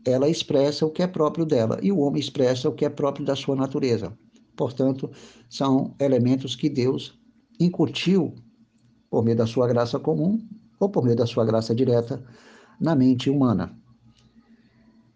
ela 0.06 0.30
expressa 0.30 0.86
o 0.86 0.92
que 0.92 1.02
é 1.02 1.08
próprio 1.08 1.46
dela 1.46 1.80
e 1.82 1.92
o 1.92 2.00
homem 2.00 2.20
expressa 2.20 2.70
o 2.70 2.74
que 2.74 2.86
é 2.86 2.90
próprio 2.90 3.26
da 3.26 3.36
sua 3.36 3.56
natureza. 3.56 4.18
Portanto, 4.56 5.12
são 5.50 5.94
elementos 6.00 6.56
que 6.56 6.70
Deus 6.70 7.18
incutiu 7.60 8.34
por 9.10 9.24
meio 9.24 9.38
da 9.38 9.46
sua 9.46 9.68
graça 9.68 10.00
comum 10.00 10.40
ou 10.80 10.90
por 10.90 11.04
meio 11.04 11.16
da 11.16 11.26
sua 11.26 11.46
graça 11.46 11.74
direta 11.74 12.24
na 12.80 12.96
mente 12.96 13.30
humana. 13.30 13.76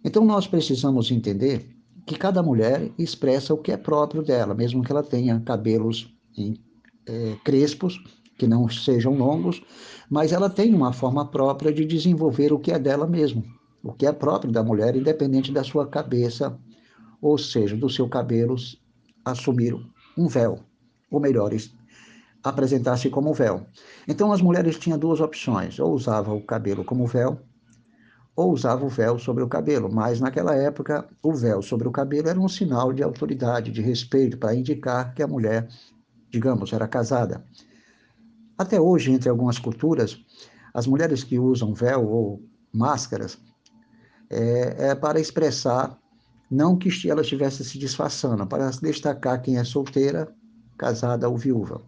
Então, 0.04 0.26
nós 0.26 0.48
precisamos 0.48 1.12
entender 1.12 1.68
que 2.06 2.16
cada 2.16 2.42
mulher 2.42 2.92
expressa 2.98 3.54
o 3.54 3.58
que 3.58 3.72
é 3.72 3.78
próprio 3.78 4.24
dela, 4.24 4.54
mesmo 4.56 4.82
que 4.82 4.92
ela 4.92 5.04
tenha 5.04 5.40
cabelos 5.42 6.14
em, 6.36 6.56
é, 7.06 7.36
crespos 7.44 8.02
que 8.40 8.48
não 8.48 8.68
sejam 8.70 9.14
longos, 9.16 9.62
mas 10.10 10.32
ela 10.32 10.50
tem 10.50 10.74
uma 10.74 10.94
forma 10.94 11.30
própria 11.30 11.72
de 11.74 11.86
desenvolver 11.86 12.54
o 12.54 12.58
que 12.58 12.72
é 12.72 12.80
dela 12.80 13.06
mesmo, 13.06 13.44
o 13.84 13.94
que 13.94 14.08
é 14.08 14.14
próprio 14.14 14.52
da 14.52 14.64
mulher, 14.64 14.96
independente 14.96 15.52
da 15.52 15.64
sua 15.64 15.86
cabeça, 15.86 16.58
ou 17.22 17.38
seja, 17.38 17.76
do 17.76 17.90
seu 17.90 18.08
cabelo 18.08 18.56
assumir 19.26 19.76
um 20.18 20.28
véu, 20.28 20.60
ou 21.12 21.20
melhor, 21.20 21.52
apresentar-se 22.42 23.10
como 23.10 23.34
véu. 23.34 23.66
Então 24.08 24.32
as 24.32 24.42
mulheres 24.42 24.80
tinham 24.80 24.98
duas 24.98 25.20
opções, 25.20 25.78
ou 25.78 25.94
usavam 25.94 26.38
o 26.38 26.46
cabelo 26.46 26.86
como 26.86 27.06
véu, 27.06 27.38
ou 28.36 28.54
usava 28.54 28.86
o 28.86 28.90
véu 28.90 29.20
sobre 29.20 29.44
o 29.44 29.50
cabelo, 29.50 29.94
mas 29.94 30.22
naquela 30.22 30.56
época 30.56 31.06
o 31.22 31.34
véu 31.34 31.62
sobre 31.62 31.90
o 31.90 31.92
cabelo 31.92 32.30
era 32.30 32.40
um 32.40 32.48
sinal 32.48 32.94
de 32.94 33.04
autoridade, 33.04 33.70
de 33.70 33.82
respeito, 33.82 34.38
para 34.38 34.56
indicar 34.56 35.14
que 35.14 35.22
a 35.22 35.28
mulher, 35.28 35.68
digamos, 36.32 36.72
era 36.72 36.88
casada. 36.88 37.44
Até 38.60 38.78
hoje, 38.78 39.14
entre 39.14 39.30
algumas 39.30 39.58
culturas, 39.58 40.20
as 40.74 40.86
mulheres 40.86 41.24
que 41.24 41.40
usam 41.40 41.74
véu 41.74 42.06
ou 42.06 42.44
máscaras 42.74 43.40
é, 44.30 44.90
é 44.90 44.96
para 44.96 45.18
expressar, 45.18 45.98
não 46.52 46.78
que 46.78 46.90
ela 47.10 47.22
estivesse 47.22 47.64
se 47.64 47.80
disfarçando, 47.80 48.46
para 48.46 48.70
destacar 48.70 49.42
quem 49.42 49.58
é 49.58 49.64
solteira, 49.64 50.28
casada 50.78 51.30
ou 51.30 51.38
viúva. 51.38 51.82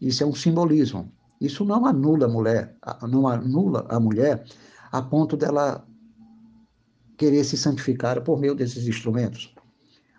Isso 0.00 0.22
é 0.22 0.26
um 0.26 0.34
simbolismo. 0.34 1.12
Isso 1.40 1.64
não 1.64 1.84
anula 1.86 2.26
a 2.26 2.28
mulher, 2.28 2.76
não 3.02 3.26
anula 3.26 3.84
a 3.88 3.98
mulher 3.98 4.44
a 4.92 5.02
ponto 5.02 5.36
dela 5.36 5.84
querer 7.18 7.42
se 7.42 7.56
santificar 7.56 8.22
por 8.22 8.38
meio 8.38 8.54
desses 8.54 8.86
instrumentos 8.86 9.52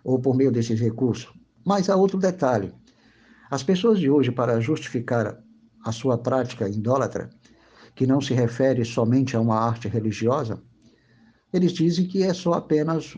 ou 0.04 0.18
por 0.18 0.36
meio 0.36 0.52
desses 0.52 0.78
recursos. 0.78 1.32
Mas 1.64 1.88
há 1.88 1.96
outro 1.96 2.18
detalhe. 2.18 2.74
As 3.50 3.62
pessoas 3.62 3.98
de 3.98 4.10
hoje, 4.10 4.30
para 4.30 4.60
justificar 4.60 5.45
a 5.86 5.92
sua 5.92 6.18
prática 6.18 6.68
idólatra, 6.68 7.30
que 7.94 8.06
não 8.06 8.20
se 8.20 8.34
refere 8.34 8.84
somente 8.84 9.36
a 9.36 9.40
uma 9.40 9.56
arte 9.56 9.86
religiosa, 9.86 10.60
eles 11.52 11.72
dizem 11.72 12.06
que 12.08 12.24
é 12.24 12.34
só 12.34 12.54
apenas 12.54 13.16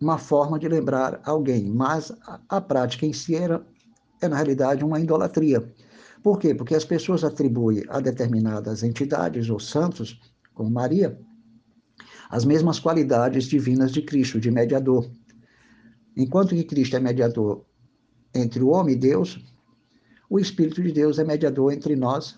uma 0.00 0.16
forma 0.16 0.60
de 0.60 0.68
lembrar 0.68 1.20
alguém, 1.24 1.68
mas 1.68 2.12
a, 2.48 2.60
prática 2.60 3.04
em 3.04 3.12
si 3.12 3.34
era, 3.34 3.66
é, 4.20 4.28
na 4.28 4.36
realidade, 4.36 4.84
uma 4.84 5.00
idolatria. 5.00 5.60
Por 6.22 6.38
quê? 6.38 6.54
Porque 6.54 6.74
as 6.74 6.84
pessoas 6.84 7.24
atribuem 7.24 7.84
a 7.88 7.98
determinadas 7.98 8.84
entidades 8.84 9.50
ou 9.50 9.58
santos, 9.58 10.20
como 10.54 10.70
Maria, 10.70 11.18
as 12.30 12.44
mesmas 12.44 12.78
qualidades 12.78 13.44
divinas 13.44 13.90
de 13.90 14.02
Cristo, 14.02 14.40
de 14.40 14.52
mediador. 14.52 15.10
Enquanto 16.16 16.54
que 16.54 16.64
Cristo 16.64 16.96
é 16.96 17.00
mediador 17.00 17.64
entre 18.32 18.62
o 18.62 18.68
homem 18.68 18.94
e 18.94 18.98
Deus, 18.98 19.51
o 20.32 20.40
Espírito 20.40 20.82
de 20.82 20.90
Deus 20.92 21.18
é 21.18 21.24
mediador 21.24 21.74
entre 21.74 21.94
nós, 21.94 22.36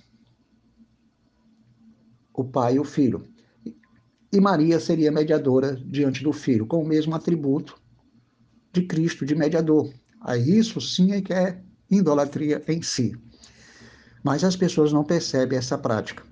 o 2.35 2.43
Pai 2.43 2.75
e 2.75 2.81
o 2.81 2.85
Filho. 2.85 3.25
E 4.33 4.41
Maria 4.41 4.81
seria 4.81 5.13
mediadora 5.13 5.77
diante 5.77 6.25
do 6.25 6.33
Filho, 6.33 6.67
com 6.67 6.83
o 6.83 6.85
mesmo 6.85 7.15
atributo 7.15 7.81
de 8.73 8.83
Cristo, 8.83 9.25
de 9.25 9.37
mediador. 9.37 9.95
Aí 10.21 10.59
isso 10.59 10.81
sim 10.81 11.13
é 11.13 11.23
que 11.23 11.33
é 11.33 11.63
idolatria 11.89 12.61
em 12.67 12.83
si. 12.83 13.17
Mas 14.25 14.43
as 14.43 14.57
pessoas 14.57 14.93
não 14.93 15.05
percebem 15.05 15.57
essa 15.57 15.79
prática. 15.79 16.25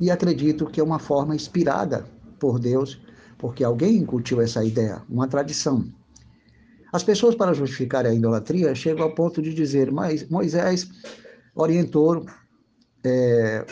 E 0.00 0.10
acreditam 0.10 0.68
que 0.68 0.80
é 0.80 0.82
uma 0.82 0.98
forma 0.98 1.36
inspirada 1.36 2.04
por 2.40 2.58
Deus, 2.58 3.00
porque 3.38 3.62
alguém 3.62 3.98
incutiu 3.98 4.40
essa 4.40 4.64
ideia, 4.64 5.04
uma 5.08 5.28
tradição. 5.28 5.88
As 6.92 7.02
pessoas, 7.02 7.34
para 7.34 7.52
justificar 7.54 8.04
a 8.04 8.12
idolatria, 8.12 8.74
chegam 8.74 9.04
ao 9.04 9.14
ponto 9.14 9.40
de 9.40 9.54
dizer, 9.54 9.92
mas 9.92 10.28
Moisés 10.28 10.88
orientou 11.54 12.26
é, 13.04 13.64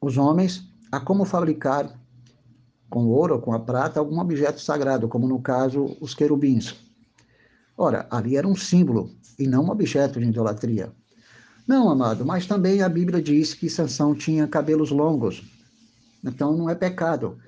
os 0.00 0.16
homens 0.16 0.64
a 0.90 1.00
como 1.00 1.24
fabricar 1.24 1.98
com 2.88 3.06
ouro 3.06 3.34
ou 3.36 3.40
com 3.40 3.54
a 3.54 3.58
prata 3.58 3.98
algum 3.98 4.20
objeto 4.20 4.60
sagrado, 4.60 5.08
como 5.08 5.26
no 5.26 5.40
caso 5.40 5.96
os 6.00 6.14
querubins. 6.14 6.76
Ora, 7.76 8.06
ali 8.10 8.36
era 8.36 8.46
um 8.46 8.54
símbolo 8.54 9.10
e 9.38 9.46
não 9.46 9.64
um 9.64 9.70
objeto 9.70 10.20
de 10.20 10.26
idolatria. 10.26 10.92
Não, 11.66 11.88
amado, 11.88 12.24
mas 12.26 12.46
também 12.46 12.82
a 12.82 12.88
Bíblia 12.88 13.22
diz 13.22 13.54
que 13.54 13.70
Sansão 13.70 14.14
tinha 14.14 14.46
cabelos 14.46 14.90
longos. 14.90 15.42
Então 16.22 16.56
não 16.56 16.68
é 16.68 16.74
pecado. 16.74 17.38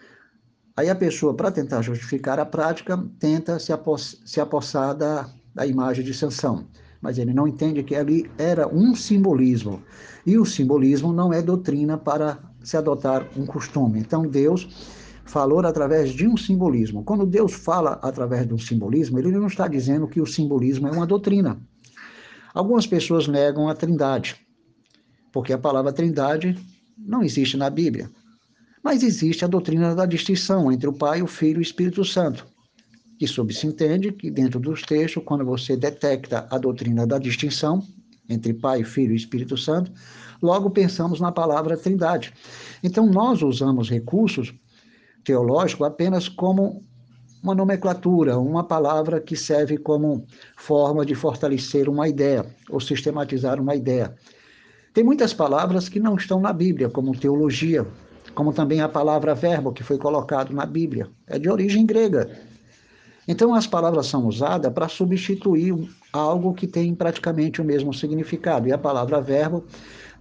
Aí 0.77 0.91
a 0.91 0.95
pessoa, 0.95 1.35
para 1.35 1.53
tentar 1.53 1.83
justificar 1.83 2.41
a 2.41 2.45
prática, 2.45 2.99
tenta 3.21 3.59
se, 3.61 3.73
aposs 3.73 4.21
se 4.25 4.41
apossar 4.41 4.95
da, 4.95 5.31
da 5.55 5.65
imagem 5.65 6.05
de 6.05 6.13
Sansão. 6.13 6.67
Mas 7.01 7.17
ele 7.17 7.33
não 7.33 7.47
entende 7.47 7.83
que 7.85 7.95
ali 7.95 8.29
era 8.37 8.67
um 8.67 8.95
simbolismo. 8.95 9.83
E 10.27 10.37
o 10.37 10.45
simbolismo 10.45 11.13
não 11.13 11.33
é 11.33 11.41
doutrina 11.41 11.97
para 11.97 12.39
se 12.63 12.77
adotar 12.77 13.29
um 13.37 13.47
costume. 13.47 14.01
Então 14.01 14.27
Deus 14.27 14.69
falou 15.25 15.61
através 15.61 16.11
de 16.11 16.27
um 16.27 16.37
simbolismo. 16.37 17.05
Quando 17.05 17.25
Deus 17.25 17.53
fala 17.53 18.01
através 18.03 18.47
de 18.47 18.55
um 18.55 18.59
simbolismo, 18.59 19.19
ele 19.19 19.31
não 19.31 19.47
está 19.47 19.69
dizendo 19.69 20.09
que 20.09 20.21
o 20.21 20.27
simbolismo 20.27 20.89
é 20.89 20.91
uma 20.91 21.07
doutrina. 21.07 21.61
Algumas 22.53 22.87
pessoas 22.87 23.29
negam 23.29 23.69
a 23.69 23.75
Trindade, 23.75 24.37
porque 25.33 25.53
a 25.53 25.59
palavra 25.59 25.93
Trindade 25.93 26.59
não 26.97 27.23
existe 27.23 27.57
na 27.57 27.69
Bíblia. 27.69 28.11
Mas 28.85 29.03
existe 29.03 29.43
a 29.47 29.49
doutrina 29.49 29.95
da 29.95 30.05
distinção 30.05 30.71
entre 30.71 30.87
o 30.87 30.93
Pai, 30.93 31.23
o 31.23 31.27
Filho 31.27 31.57
e 31.57 31.61
o 31.61 31.63
Espírito 31.63 32.05
Santo, 32.05 32.47
que 33.19 33.27
subsentende 33.27 34.13
que 34.13 34.31
dentro 34.31 34.61
dos 34.61 34.83
textos, 34.83 35.23
quando 35.25 35.43
você 35.43 35.75
detecta 35.75 36.47
a 36.51 36.59
doutrina 36.59 37.07
da 37.07 37.19
distinção 37.19 37.83
entre 38.29 38.53
Pai, 38.53 38.85
Filho 38.85 39.15
e 39.15 39.17
Espírito 39.17 39.57
Santo, 39.57 39.91
logo 40.43 40.69
pensamos 40.69 41.19
na 41.19 41.33
palavra 41.33 41.79
Trindade. 41.79 42.35
Então 42.83 43.07
nós 43.07 43.41
usamos 43.41 43.89
recursos 43.89 44.53
teológicos 45.25 45.87
apenas 45.87 46.29
como 46.29 46.85
uma 47.43 47.55
nomenclatura, 47.55 48.39
uma 48.39 48.65
palavra 48.65 49.19
que 49.19 49.35
serve 49.35 49.79
como 49.79 50.27
forma 50.59 51.07
de 51.07 51.15
fortalecer 51.15 51.89
uma 51.89 52.07
ideia 52.07 52.45
ou 52.69 52.79
sistematizar 52.81 53.59
uma 53.59 53.75
ideia. 53.75 54.15
Tem 54.93 55.03
muitas 55.03 55.33
palavras 55.33 55.89
que 55.89 55.99
não 55.99 56.17
estão 56.17 56.39
na 56.39 56.53
Bíblia, 56.53 56.91
como 56.91 57.19
teologia, 57.19 57.87
como 58.35 58.53
também 58.53 58.81
a 58.81 58.89
palavra 58.89 59.35
verbo 59.35 59.73
que 59.73 59.83
foi 59.83 59.99
colocado 59.99 60.53
na 60.53 60.67
Bíblia, 60.67 61.09
é 61.27 61.39
de 61.39 61.49
origem 61.49 61.87
grega. 61.87 62.31
Então 63.27 63.55
as 63.55 63.67
palavras 63.67 64.07
são 64.07 64.27
usadas 64.27 64.73
para 64.73 64.89
substituir 64.89 65.89
algo 66.13 66.53
que 66.53 66.67
tem 66.67 66.95
praticamente 66.95 67.61
o 67.61 67.65
mesmo 67.65 67.95
significado. 67.95 68.69
E 68.69 68.73
a 68.73 68.79
palavra 68.79 69.21
verbo 69.21 69.65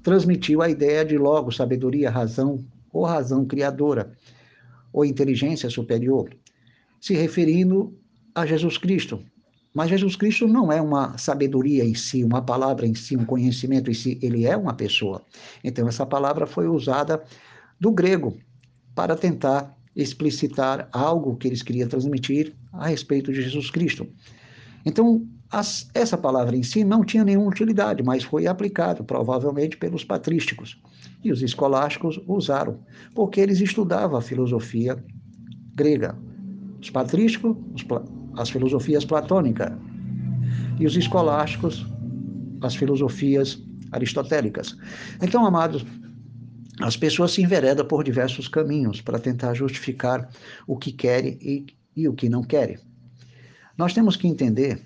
transmitiu 0.01 0.62
a 0.62 0.70
ideia 0.70 1.03
de 1.03 1.17
logo, 1.17 1.51
sabedoria, 1.51 2.10
razão 2.10 2.63
ou 2.91 3.03
razão 3.03 3.46
criadora, 3.46 4.13
ou 4.91 5.03
inteligência 5.03 5.70
superior 5.70 6.29
se 7.01 7.13
referindo 7.13 7.93
a 8.34 8.46
Jesus 8.46 8.77
Cristo. 8.77 9.22
Mas 9.74 9.89
Jesus 9.89 10.15
Cristo 10.15 10.48
não 10.48 10.72
é 10.72 10.79
uma 10.79 11.17
sabedoria 11.17 11.84
em 11.84 11.96
si, 11.96 12.24
uma 12.24 12.41
palavra 12.41 12.86
em 12.86 12.93
si, 12.93 13.17
um 13.17 13.25
conhecimento 13.25 13.89
em 13.89 13.93
si, 13.93 14.20
ele 14.22 14.46
é 14.46 14.55
uma 14.55 14.74
pessoa. 14.74 15.22
Então, 15.63 15.88
essa 15.88 16.05
palavra 16.05 16.46
foi 16.46 16.67
usada 16.67 17.22
do 17.84 17.92
grego 17.92 18.38
para 18.96 19.13
tentar 19.13 19.78
explicitar 19.94 20.88
algo 20.94 21.36
que 21.36 21.50
eles 21.50 21.62
queriam 21.62 21.90
transmitir 21.90 22.56
a 22.72 22.88
respeito 22.88 23.34
de 23.34 23.42
Jesus 23.42 23.70
Cristo. 23.70 24.08
Então, 24.86 25.28
as, 25.52 25.90
essa 25.94 26.18
palavra 26.18 26.56
em 26.56 26.63
si 26.63 26.86
não 26.86 27.04
tinha 27.04 27.25
nenhuma 27.25 27.50
utilidade, 27.50 28.02
mas 28.02 28.24
foi 28.24 28.48
aplicado 28.48 29.04
provavelmente 29.04 29.75
pelos 29.75 30.06
patrísticos. 30.06 30.82
E 31.26 31.30
os 31.30 31.41
escolásticos 31.41 32.22
usaram, 32.26 32.80
porque 33.13 33.41
eles 33.41 33.60
estudavam 33.60 34.17
a 34.17 34.22
filosofia 34.22 34.96
grega, 35.76 36.17
os 36.82 36.89
patrísticos, 36.89 37.58
as 38.38 38.50
filosofias 38.50 39.04
platônicas, 39.04 39.74
e 40.80 40.86
os 40.86 40.96
escolásticos, 40.96 41.86
as 42.62 42.76
filosofias 42.76 43.62
aristotélicas. 43.91 44.78
Então, 45.22 45.46
amados, 45.46 45.86
as 46.79 46.97
pessoas 46.97 47.31
se 47.31 47.41
enveredam 47.41 47.86
por 47.86 48.03
diversos 48.03 48.47
caminhos 48.47 49.01
para 49.01 49.19
tentar 49.19 49.53
justificar 49.53 50.29
o 50.65 50.77
que 50.77 50.91
querem 50.91 51.38
e, 51.41 51.65
e 51.95 52.07
o 52.07 52.13
que 52.13 52.29
não 52.29 52.43
querem. 52.43 52.77
Nós 53.77 53.93
temos 53.93 54.15
que 54.15 54.27
entender 54.27 54.81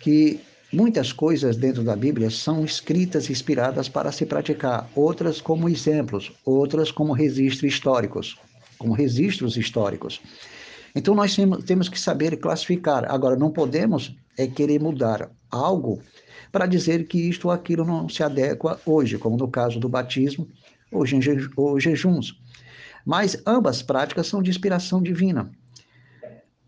que 0.00 0.40
muitas 0.72 1.12
coisas 1.12 1.56
dentro 1.56 1.82
da 1.82 1.96
Bíblia 1.96 2.30
são 2.30 2.64
escritas 2.64 3.30
inspiradas 3.30 3.88
para 3.88 4.12
se 4.12 4.26
praticar, 4.26 4.88
outras 4.94 5.40
como 5.40 5.68
exemplos, 5.68 6.32
outras 6.44 6.90
como 6.90 7.12
registros 7.12 7.72
históricos, 7.72 8.36
como 8.78 8.92
registros 8.92 9.56
históricos. 9.56 10.20
Então 10.94 11.14
nós 11.14 11.36
temos 11.66 11.88
que 11.88 12.00
saber 12.00 12.36
classificar. 12.38 13.04
Agora, 13.10 13.36
não 13.36 13.50
podemos 13.50 14.16
é 14.36 14.46
querer 14.46 14.80
mudar 14.80 15.30
algo 15.50 16.00
para 16.52 16.66
dizer 16.66 17.06
que 17.06 17.18
isto 17.18 17.46
ou 17.46 17.50
aquilo 17.50 17.84
não 17.84 18.08
se 18.08 18.22
adequa 18.22 18.80
hoje, 18.84 19.18
como 19.18 19.36
no 19.36 19.48
caso 19.48 19.78
do 19.78 19.88
batismo 19.88 20.48
ou, 20.96 21.04
ou 21.56 21.80
jejuns. 21.80 22.40
Mas 23.04 23.40
ambas 23.46 23.82
práticas 23.82 24.26
são 24.26 24.42
de 24.42 24.50
inspiração 24.50 25.02
divina. 25.02 25.50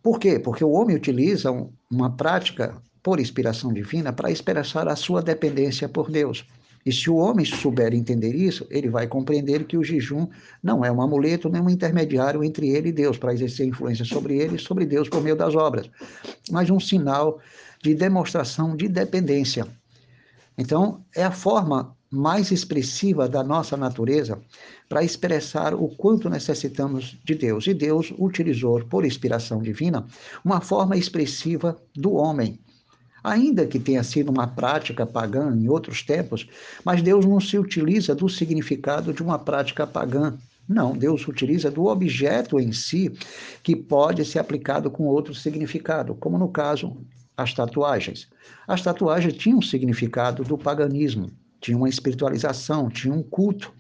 Por 0.02 0.18
quê? 0.20 0.38
Porque 0.38 0.64
o 0.64 0.70
homem 0.70 0.96
utiliza 0.96 1.50
uma 1.90 2.16
prática 2.16 2.80
por 3.02 3.20
inspiração 3.20 3.72
divina 3.72 4.12
para 4.12 4.30
expressar 4.30 4.88
a 4.88 4.96
sua 4.96 5.20
dependência 5.20 5.88
por 5.88 6.10
Deus. 6.10 6.46
E 6.86 6.92
se 6.92 7.10
o 7.10 7.16
homem 7.16 7.44
souber 7.44 7.92
entender 7.92 8.34
isso, 8.34 8.66
ele 8.70 8.88
vai 8.88 9.06
compreender 9.06 9.64
que 9.64 9.76
o 9.76 9.84
jejum 9.84 10.26
não 10.62 10.84
é 10.84 10.90
um 10.90 11.02
amuleto 11.02 11.48
nem 11.48 11.60
um 11.60 11.68
intermediário 11.68 12.42
entre 12.42 12.70
ele 12.70 12.88
e 12.88 12.92
Deus, 12.92 13.18
para 13.18 13.34
exercer 13.34 13.66
influência 13.66 14.04
sobre 14.04 14.38
ele 14.38 14.56
e 14.56 14.58
sobre 14.58 14.86
Deus 14.86 15.08
por 15.08 15.22
meio 15.22 15.36
das 15.36 15.54
obras, 15.54 15.90
mas 16.50 16.70
um 16.70 16.80
sinal 16.80 17.40
de 17.82 17.94
demonstração 17.94 18.76
de 18.76 18.88
dependência. 18.88 19.66
Então, 20.56 21.04
é 21.14 21.24
a 21.24 21.30
forma 21.30 21.96
mais 22.10 22.50
expressiva 22.50 23.28
da 23.28 23.42
nossa 23.42 23.76
natureza 23.76 24.40
para 24.88 25.04
expressar 25.04 25.74
o 25.74 25.88
quanto 25.88 26.30
necessitamos 26.30 27.18
de 27.24 27.34
Deus. 27.34 27.66
E 27.66 27.74
Deus 27.74 28.12
utilizou, 28.18 28.84
por 28.84 29.04
inspiração 29.04 29.60
divina, 29.60 30.06
uma 30.44 30.60
forma 30.60 30.96
expressiva 30.96 31.76
do 31.94 32.14
homem 32.14 32.58
ainda 33.22 33.66
que 33.66 33.78
tenha 33.78 34.02
sido 34.02 34.30
uma 34.30 34.46
prática 34.46 35.04
pagã 35.04 35.54
em 35.54 35.68
outros 35.68 36.02
tempos, 36.02 36.48
mas 36.84 37.02
Deus 37.02 37.24
não 37.24 37.40
se 37.40 37.58
utiliza 37.58 38.14
do 38.14 38.28
significado 38.28 39.12
de 39.12 39.22
uma 39.22 39.38
prática 39.38 39.86
pagã. 39.86 40.36
Não, 40.68 40.96
Deus 40.96 41.26
utiliza 41.26 41.70
do 41.70 41.86
objeto 41.86 42.60
em 42.60 42.72
si, 42.72 43.10
que 43.62 43.74
pode 43.74 44.24
ser 44.24 44.38
aplicado 44.38 44.90
com 44.90 45.04
outro 45.04 45.34
significado, 45.34 46.14
como 46.14 46.38
no 46.38 46.48
caso 46.48 46.96
as 47.36 47.54
tatuagens. 47.54 48.28
As 48.66 48.82
tatuagens 48.82 49.34
tinham 49.34 49.58
um 49.58 49.62
significado 49.62 50.42
do 50.44 50.58
paganismo, 50.58 51.30
tinha 51.60 51.76
uma 51.76 51.88
espiritualização, 51.88 52.88
tinha 52.88 53.12
um 53.12 53.22
culto, 53.22 53.72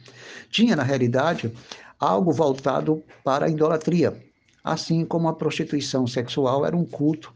tinha 0.50 0.74
na 0.74 0.82
realidade 0.82 1.52
algo 1.98 2.32
voltado 2.32 3.02
para 3.24 3.46
a 3.46 3.48
idolatria, 3.48 4.16
assim 4.62 5.04
como 5.04 5.28
a 5.28 5.34
prostituição 5.34 6.06
sexual 6.06 6.64
era 6.64 6.76
um 6.76 6.84
culto 6.84 7.32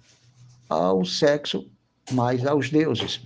ao 0.68 1.05
sexo 1.05 1.66
mais 2.12 2.46
aos 2.46 2.70
deuses. 2.70 3.20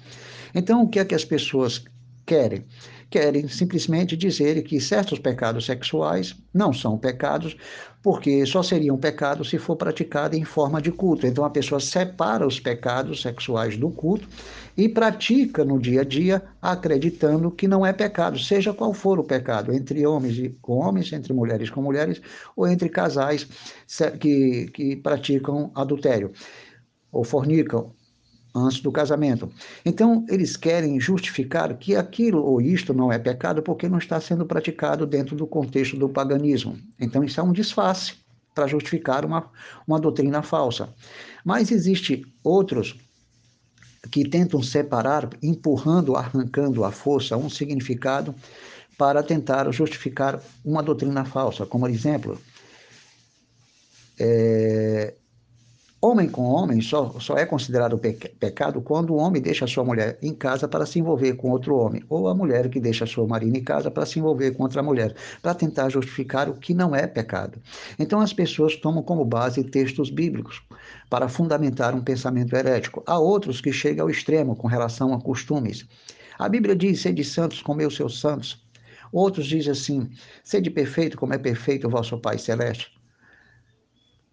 Então, 0.55 0.83
o 0.83 0.89
que 0.89 0.99
é 0.99 1.05
que 1.05 1.15
as 1.15 1.25
pessoas 1.25 1.85
querem? 2.27 2.67
Querem 3.09 3.47
simplesmente 3.47 4.17
dizer 4.17 4.63
que 4.65 4.81
certos 4.81 5.19
pecados 5.19 5.65
sexuais 5.65 6.35
não 6.53 6.73
são 6.73 6.99
pecados, 6.99 7.57
porque 8.03 8.45
só 8.45 8.63
seriam 8.63 8.99
pecados 8.99 9.49
se 9.49 9.59
for 9.59 9.77
praticado 9.77 10.37
em 10.37 10.45
forma 10.45 10.83
de 10.83 10.91
culto. 10.91 11.27
Então, 11.27 11.45
a 11.45 11.51
pessoa 11.51 11.81
separa 11.81 12.47
os 12.47 12.59
pecados 12.59 13.23
sexuais 13.23 13.77
do 13.77 13.91
culto 13.91 14.29
e 14.77 14.89
pratica 14.89 15.65
no 15.65 15.79
dia 15.79 16.01
a 16.01 16.05
dia, 16.05 16.43
acreditando 16.61 17.51
que 17.51 17.69
não 17.69 17.87
é 17.87 17.93
pecado, 17.93 18.39
seja 18.39 18.75
qual 18.75 18.93
for 18.93 19.19
o 19.19 19.25
pecado, 19.25 19.73
entre 19.73 20.05
homens 20.05 20.53
com 20.61 20.75
homens, 20.75 21.13
entre 21.13 21.33
mulheres 21.33 21.71
com 21.71 21.81
mulheres, 21.81 22.21
ou 22.55 22.67
entre 22.67 22.89
casais 22.89 23.47
que, 24.21 24.69
que 24.73 24.97
praticam 24.97 25.71
adultério 25.75 26.33
ou 27.17 27.25
fornicam 27.25 27.95
antes 28.57 28.81
do 28.81 28.91
casamento. 28.91 29.51
Então, 29.85 30.25
eles 30.29 30.57
querem 30.57 30.99
justificar 30.99 31.77
que 31.77 31.95
aquilo 31.95 32.43
ou 32.43 32.61
isto 32.61 32.95
não 32.95 33.13
é 33.13 33.19
pecado 33.19 33.63
porque 33.63 33.89
não 33.89 33.99
está 33.99 34.21
sendo 34.21 34.47
praticado 34.47 35.07
dentro 35.07 35.37
do 35.37 35.47
contexto 35.47 35.97
do 35.97 36.09
paganismo. 36.09 36.79
Então, 36.99 37.23
isso 37.23 37.39
é 37.39 37.43
um 37.43 37.53
disfarce 37.53 38.15
para 38.55 38.67
justificar 38.67 39.25
uma, 39.25 39.51
uma 39.87 40.01
doutrina 40.01 40.43
falsa. 40.43 40.89
Mas 41.45 41.71
existe 41.71 42.25
outros 42.43 42.97
que 44.11 44.27
tentam 44.27 44.63
separar, 44.63 45.29
empurrando, 45.43 46.17
arrancando 46.17 46.85
à 46.85 46.91
força 46.91 47.37
um 47.37 47.51
significado 47.51 48.35
para 48.97 49.23
tentar 49.23 49.71
justificar 49.73 50.41
uma 50.65 50.83
doutrina 50.83 51.25
falsa. 51.25 51.67
Como 51.67 51.87
exemplo, 51.87 52.41
é, 54.19 55.15
Homem 56.09 56.29
com 56.29 56.45
homem 56.45 56.81
só, 56.81 57.19
só 57.19 57.37
é 57.37 57.45
considerado 57.45 57.99
pecado 57.99 58.81
quando 58.81 59.13
o 59.13 59.17
homem 59.17 59.43
deixa 59.43 59.67
sua 59.67 59.83
mulher 59.83 60.17
em 60.23 60.33
casa 60.33 60.69
para 60.69 60.87
se 60.87 61.01
envolver 61.01 61.33
com 61.33 61.51
outro 61.51 61.75
homem, 61.75 62.01
ou 62.09 62.29
a 62.29 62.35
mulher 62.35 62.69
que 62.69 62.79
deixa 62.79 63.05
sua 63.07 63.27
marido 63.27 63.57
em 63.57 63.65
casa 63.65 63.91
para 63.91 64.07
se 64.07 64.21
envolver 64.21 64.53
com 64.53 64.63
outra 64.63 64.85
mulher, 64.85 65.17
para 65.43 65.53
tentar 65.53 65.89
justificar 65.89 66.49
o 66.49 66.55
que 66.55 66.73
não 66.73 66.95
é 66.95 67.09
pecado. 67.09 67.61
Então 67.99 68.21
as 68.21 68.33
pessoas 68.33 68.77
tomam 68.77 69.03
como 69.03 69.25
base 69.25 69.65
textos 69.65 70.09
bíblicos 70.09 70.63
para 71.11 71.29
fundamentar 71.29 71.93
um 71.93 72.01
pensamento 72.01 72.55
herético. 72.55 73.03
Há 73.05 73.19
outros 73.19 73.61
que 73.61 73.73
chegam 73.73 74.05
ao 74.05 74.11
extremo 74.11 74.55
com 74.55 74.69
relação 74.69 75.13
a 75.13 75.21
costumes. 75.21 75.89
A 76.39 76.49
Bíblia 76.49 76.77
diz: 76.77 77.01
sede 77.01 77.25
santos 77.25 77.61
como 77.61 77.83
eu 77.83 77.91
seus 77.91 78.21
santos. 78.21 78.65
Outros 79.11 79.49
dizem 79.49 79.73
assim: 79.73 80.09
sede 80.45 80.71
perfeito 80.71 81.19
como 81.19 81.35
é 81.35 81.39
perfeito 81.39 81.89
o 81.89 81.91
vosso 81.91 82.17
Pai 82.17 82.39
Celeste. 82.39 82.96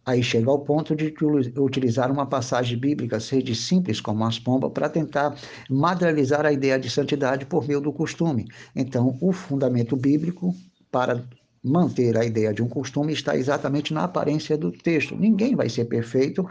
Aí 0.06 0.22
chega 0.22 0.50
ao 0.50 0.60
ponto 0.60 0.96
de 0.96 1.14
utilizar 1.58 2.12
uma 2.12 2.26
passagem 2.26 2.78
bíblica, 2.78 3.20
seja 3.20 3.56
simples 3.56 4.02
como 4.02 4.26
as 4.26 4.38
pombas, 4.38 4.72
para 4.74 4.90
tentar 4.90 5.38
materializar 5.70 6.46
a 6.46 6.52
ideia 6.52 6.78
de 6.78 6.90
santidade 6.90 7.46
por 7.46 7.66
meio 7.66 7.80
do 7.80 7.94
costume. 7.94 8.46
Então, 8.76 9.18
o 9.22 9.32
fundamento 9.32 9.96
bíblico 9.96 10.54
para 10.92 11.24
manter 11.64 12.18
a 12.18 12.26
ideia 12.26 12.54
de 12.54 12.62
um 12.62 12.68
costume 12.68 13.14
está 13.14 13.38
exatamente 13.38 13.94
na 13.94 14.04
aparência 14.04 14.58
do 14.58 14.72
texto. 14.72 15.16
Ninguém 15.16 15.56
vai 15.56 15.70
ser 15.70 15.86
perfeito 15.86 16.46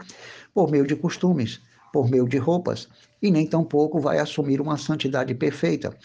por 0.51 0.71
meio 0.71 0.87
de 0.87 0.95
costumes, 0.95 1.61
por 1.93 2.09
meio 2.09 2.27
de 2.27 2.37
roupas, 2.37 2.89
e 3.21 3.29
nem 3.29 3.45
tampouco 3.45 3.99
vai 3.99 4.17
assumir 4.17 4.59
uma 4.59 4.77
santidade 4.77 5.35
perfeita. 5.35 5.95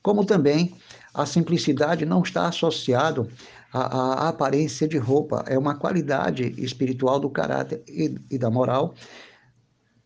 Como 0.00 0.24
também 0.24 0.72
a 1.12 1.26
simplicidade 1.26 2.06
não 2.06 2.22
está 2.22 2.46
associado 2.46 3.28
à, 3.78 4.26
à 4.26 4.28
aparência 4.28 4.86
de 4.86 4.98
roupa, 4.98 5.44
é 5.48 5.58
uma 5.58 5.74
qualidade 5.74 6.54
espiritual 6.58 7.18
do 7.18 7.28
caráter 7.28 7.82
e, 7.88 8.14
e 8.30 8.38
da 8.38 8.50
moral 8.50 8.94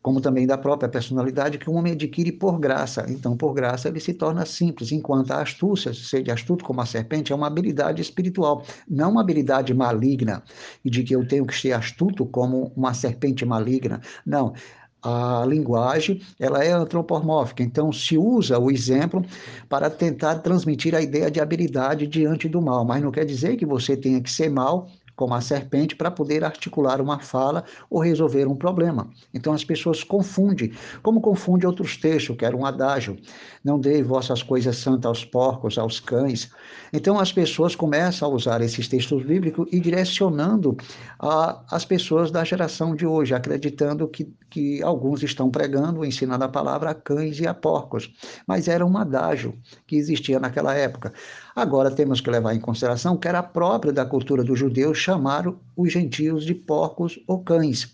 como 0.00 0.20
também 0.20 0.46
da 0.46 0.57
própria 0.57 0.88
personalidade 0.88 1.59
que 1.59 1.68
o 1.68 1.74
homem 1.74 1.92
adquire 1.92 2.33
por 2.33 2.59
graça. 2.59 3.04
Então, 3.09 3.37
por 3.37 3.52
graça, 3.52 3.88
ele 3.88 4.00
se 4.00 4.14
torna 4.14 4.46
simples, 4.46 4.92
enquanto 4.92 5.33
a 5.33 5.42
astúcia, 5.42 5.92
ser 5.92 6.31
astuto 6.31 6.64
como 6.64 6.81
a 6.81 6.87
serpente, 6.87 7.31
é 7.31 7.37
uma 7.37 7.46
habilidade 7.46 8.00
espiritual, 8.00 8.64
não 8.88 9.11
uma 9.11 9.20
habilidade 9.20 9.74
maligna, 9.74 10.42
e 10.85 10.88
de 10.88 11.02
que 11.02 11.14
eu 11.14 11.26
tenho 11.26 11.44
que 11.44 11.54
ser 11.54 11.72
astuto 11.72 12.24
como 12.24 12.72
uma 12.76 12.94
serpente 12.94 13.44
maligna. 13.44 14.00
Não, 14.24 14.54
a 15.02 15.44
linguagem 15.46 16.20
ela 16.38 16.64
é 16.64 16.72
antropomórfica, 16.72 17.62
então 17.62 17.92
se 17.92 18.18
usa 18.18 18.58
o 18.58 18.70
exemplo 18.70 19.24
para 19.68 19.88
tentar 19.90 20.37
transmitir 20.37 20.94
a 20.94 21.00
ideia 21.00 21.30
de 21.30 21.40
habilidade 21.40 22.06
diante 22.06 22.48
do 22.48 22.61
mal, 22.61 22.84
mas 22.84 23.02
não 23.02 23.11
quer 23.12 23.24
dizer 23.24 23.56
que 23.56 23.66
você 23.66 23.96
tenha 23.96 24.20
que 24.20 24.30
ser 24.30 24.50
mal 24.50 24.88
como 25.18 25.35
a 25.35 25.40
serpente, 25.40 25.96
para 25.96 26.12
poder 26.12 26.44
articular 26.44 27.00
uma 27.00 27.18
fala 27.18 27.64
ou 27.90 28.00
resolver 28.00 28.46
um 28.46 28.54
problema. 28.54 29.11
Então 29.35 29.52
as 29.52 29.64
pessoas 29.64 30.04
confundem, 30.04 30.72
como 31.02 31.20
confunde 31.20 31.66
outros 31.66 31.96
textos, 31.96 32.37
que 32.37 32.44
era 32.44 32.57
um 32.57 32.64
adágio, 32.64 33.16
não 33.64 33.81
dei 33.81 34.00
vossas 34.00 34.44
coisas 34.44 34.76
santas 34.76 35.07
aos 35.07 35.24
porcos, 35.24 35.76
aos 35.76 35.98
cães. 35.98 36.48
Então 36.92 37.18
as 37.18 37.33
pessoas 37.33 37.74
começam 37.74 38.31
a 38.31 38.33
usar 38.33 38.61
esses 38.61 38.87
textos 38.87 39.24
bíblicos 39.24 39.66
e 39.72 39.81
direcionando 39.81 40.76
a, 41.18 41.64
as 41.68 41.85
pessoas 41.85 42.31
da 42.31 42.44
geração 42.44 42.94
de 42.94 43.04
hoje, 43.04 43.35
acreditando 43.35 44.07
que, 44.07 44.33
que 44.48 44.81
alguns 44.85 45.24
estão 45.24 45.50
pregando, 45.50 46.04
ensinando 46.04 46.44
a 46.44 46.48
palavra 46.48 46.90
a 46.90 46.94
cães 46.94 47.40
e 47.40 47.46
a 47.46 47.52
porcos. 47.52 48.09
Mas 48.46 48.68
era 48.68 48.87
um 48.87 48.96
adágio 48.96 49.59
que 49.85 49.96
existia 49.96 50.38
naquela 50.38 50.74
época. 50.74 51.12
Agora 51.59 51.90
temos 51.90 52.21
que 52.21 52.31
levar 52.31 52.55
em 52.55 52.61
consideração 52.61 53.16
que 53.16 53.27
era 53.27 53.42
próprio 53.42 53.92
da 53.92 54.07
cultura 54.07 54.44
dos 54.44 54.57
judeus 54.57 54.97
chamar 54.97 55.44
os 55.77 55.92
gentios 55.92 56.44
de 56.44 56.55
porcos 56.55 57.18
ou 57.27 57.42
cães. 57.42 57.92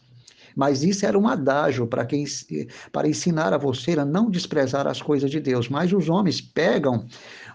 Mas 0.55 0.85
isso 0.85 1.07
era 1.07 1.19
um 1.19 1.27
adágio 1.27 1.87
para 1.87 2.05
quem 2.05 2.27
para 2.93 3.09
ensinar 3.09 3.55
a 3.55 3.57
você 3.57 3.99
a 3.99 4.05
não 4.05 4.31
desprezar 4.31 4.87
as 4.87 5.01
coisas 5.01 5.31
de 5.31 5.41
Deus. 5.41 5.71
Mas 5.71 5.95
os 5.95 6.11
homens 6.11 6.43
pegam 6.43 7.07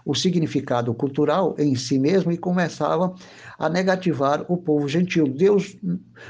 o 0.04 0.12
significado 0.12 0.92
cultural 0.92 1.54
em 1.56 1.76
si 1.76 1.96
mesmo 1.96 2.32
e 2.32 2.36
começavam 2.36 3.14
a 3.56 3.68
negativar 3.68 4.44
o 4.48 4.56
povo 4.56 4.88
gentil. 4.88 5.28
Deus, 5.28 5.76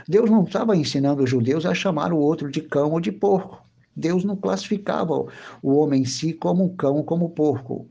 Deus 0.07 0.29
não 0.29 0.45
estava 0.45 0.77
ensinando 0.77 1.23
os 1.23 1.31
judeus 1.31 1.65
a 1.65 1.73
chamar 1.73 2.13
o 2.13 2.19
outro 2.19 2.51
de 2.51 2.61
cão 2.61 2.93
ou 2.93 3.01
de 3.01 3.11
porco. 3.11 3.65
Deus 3.97 4.25
não 4.25 4.37
classificava 4.37 5.25
o 5.63 5.75
homem 5.75 6.03
em 6.03 6.05
si 6.05 6.35
como 6.35 6.65
um 6.65 6.77
cão, 6.77 7.03
como 7.03 7.31
porco. 7.31 7.89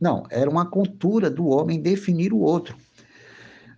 Não, 0.00 0.24
era 0.30 0.48
uma 0.48 0.66
cultura 0.66 1.28
do 1.30 1.46
homem 1.46 1.80
definir 1.80 2.32
o 2.32 2.38
outro. 2.38 2.76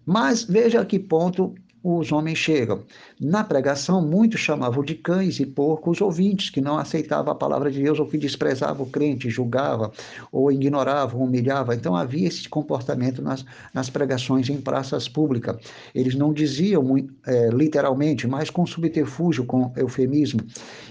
Mas 0.04 0.44
veja 0.44 0.80
a 0.80 0.84
que 0.84 0.98
ponto 0.98 1.54
os 1.82 2.12
homens 2.12 2.38
chegam. 2.38 2.82
Na 3.18 3.42
pregação, 3.42 4.00
muitos 4.02 4.40
chamavam 4.40 4.84
de 4.84 4.94
cães 4.94 5.40
e 5.40 5.46
porcos 5.46 6.00
ouvintes, 6.00 6.50
que 6.50 6.60
não 6.60 6.78
aceitavam 6.78 7.32
a 7.32 7.34
palavra 7.34 7.70
de 7.70 7.82
Deus 7.82 7.98
ou 7.98 8.06
que 8.06 8.18
desprezavam 8.18 8.86
o 8.86 8.90
crente, 8.90 9.30
julgavam, 9.30 9.90
ou 10.30 10.52
ignoravam, 10.52 11.22
humilhavam. 11.22 11.74
Então 11.74 11.96
havia 11.96 12.28
esse 12.28 12.48
comportamento 12.48 13.22
nas, 13.22 13.44
nas 13.72 13.88
pregações 13.88 14.48
em 14.50 14.60
praças 14.60 15.08
públicas. 15.08 15.56
Eles 15.94 16.14
não 16.14 16.32
diziam 16.32 16.84
é, 17.26 17.48
literalmente, 17.48 18.26
mas 18.26 18.50
com 18.50 18.66
subterfúgio, 18.66 19.44
com 19.44 19.72
eufemismo. 19.76 20.40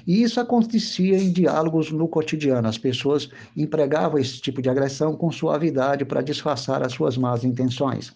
E 0.08 0.24
isso 0.24 0.40
acontecia 0.40 1.18
em 1.18 1.32
diálogos 1.32 1.92
no 1.92 2.08
cotidiano. 2.08 2.68
As 2.68 2.78
pessoas 2.78 3.30
empregavam 3.56 4.20
esse 4.20 4.42
tipo 4.42 4.62
de 4.62 4.70
agressão 4.70 5.16
com 5.16 5.32
suavidade 5.32 6.04
para 6.06 6.22
disfarçar 6.22 6.82
as 6.82 6.94
suas 6.94 7.18
más 7.18 7.44
intenções. 7.44 8.14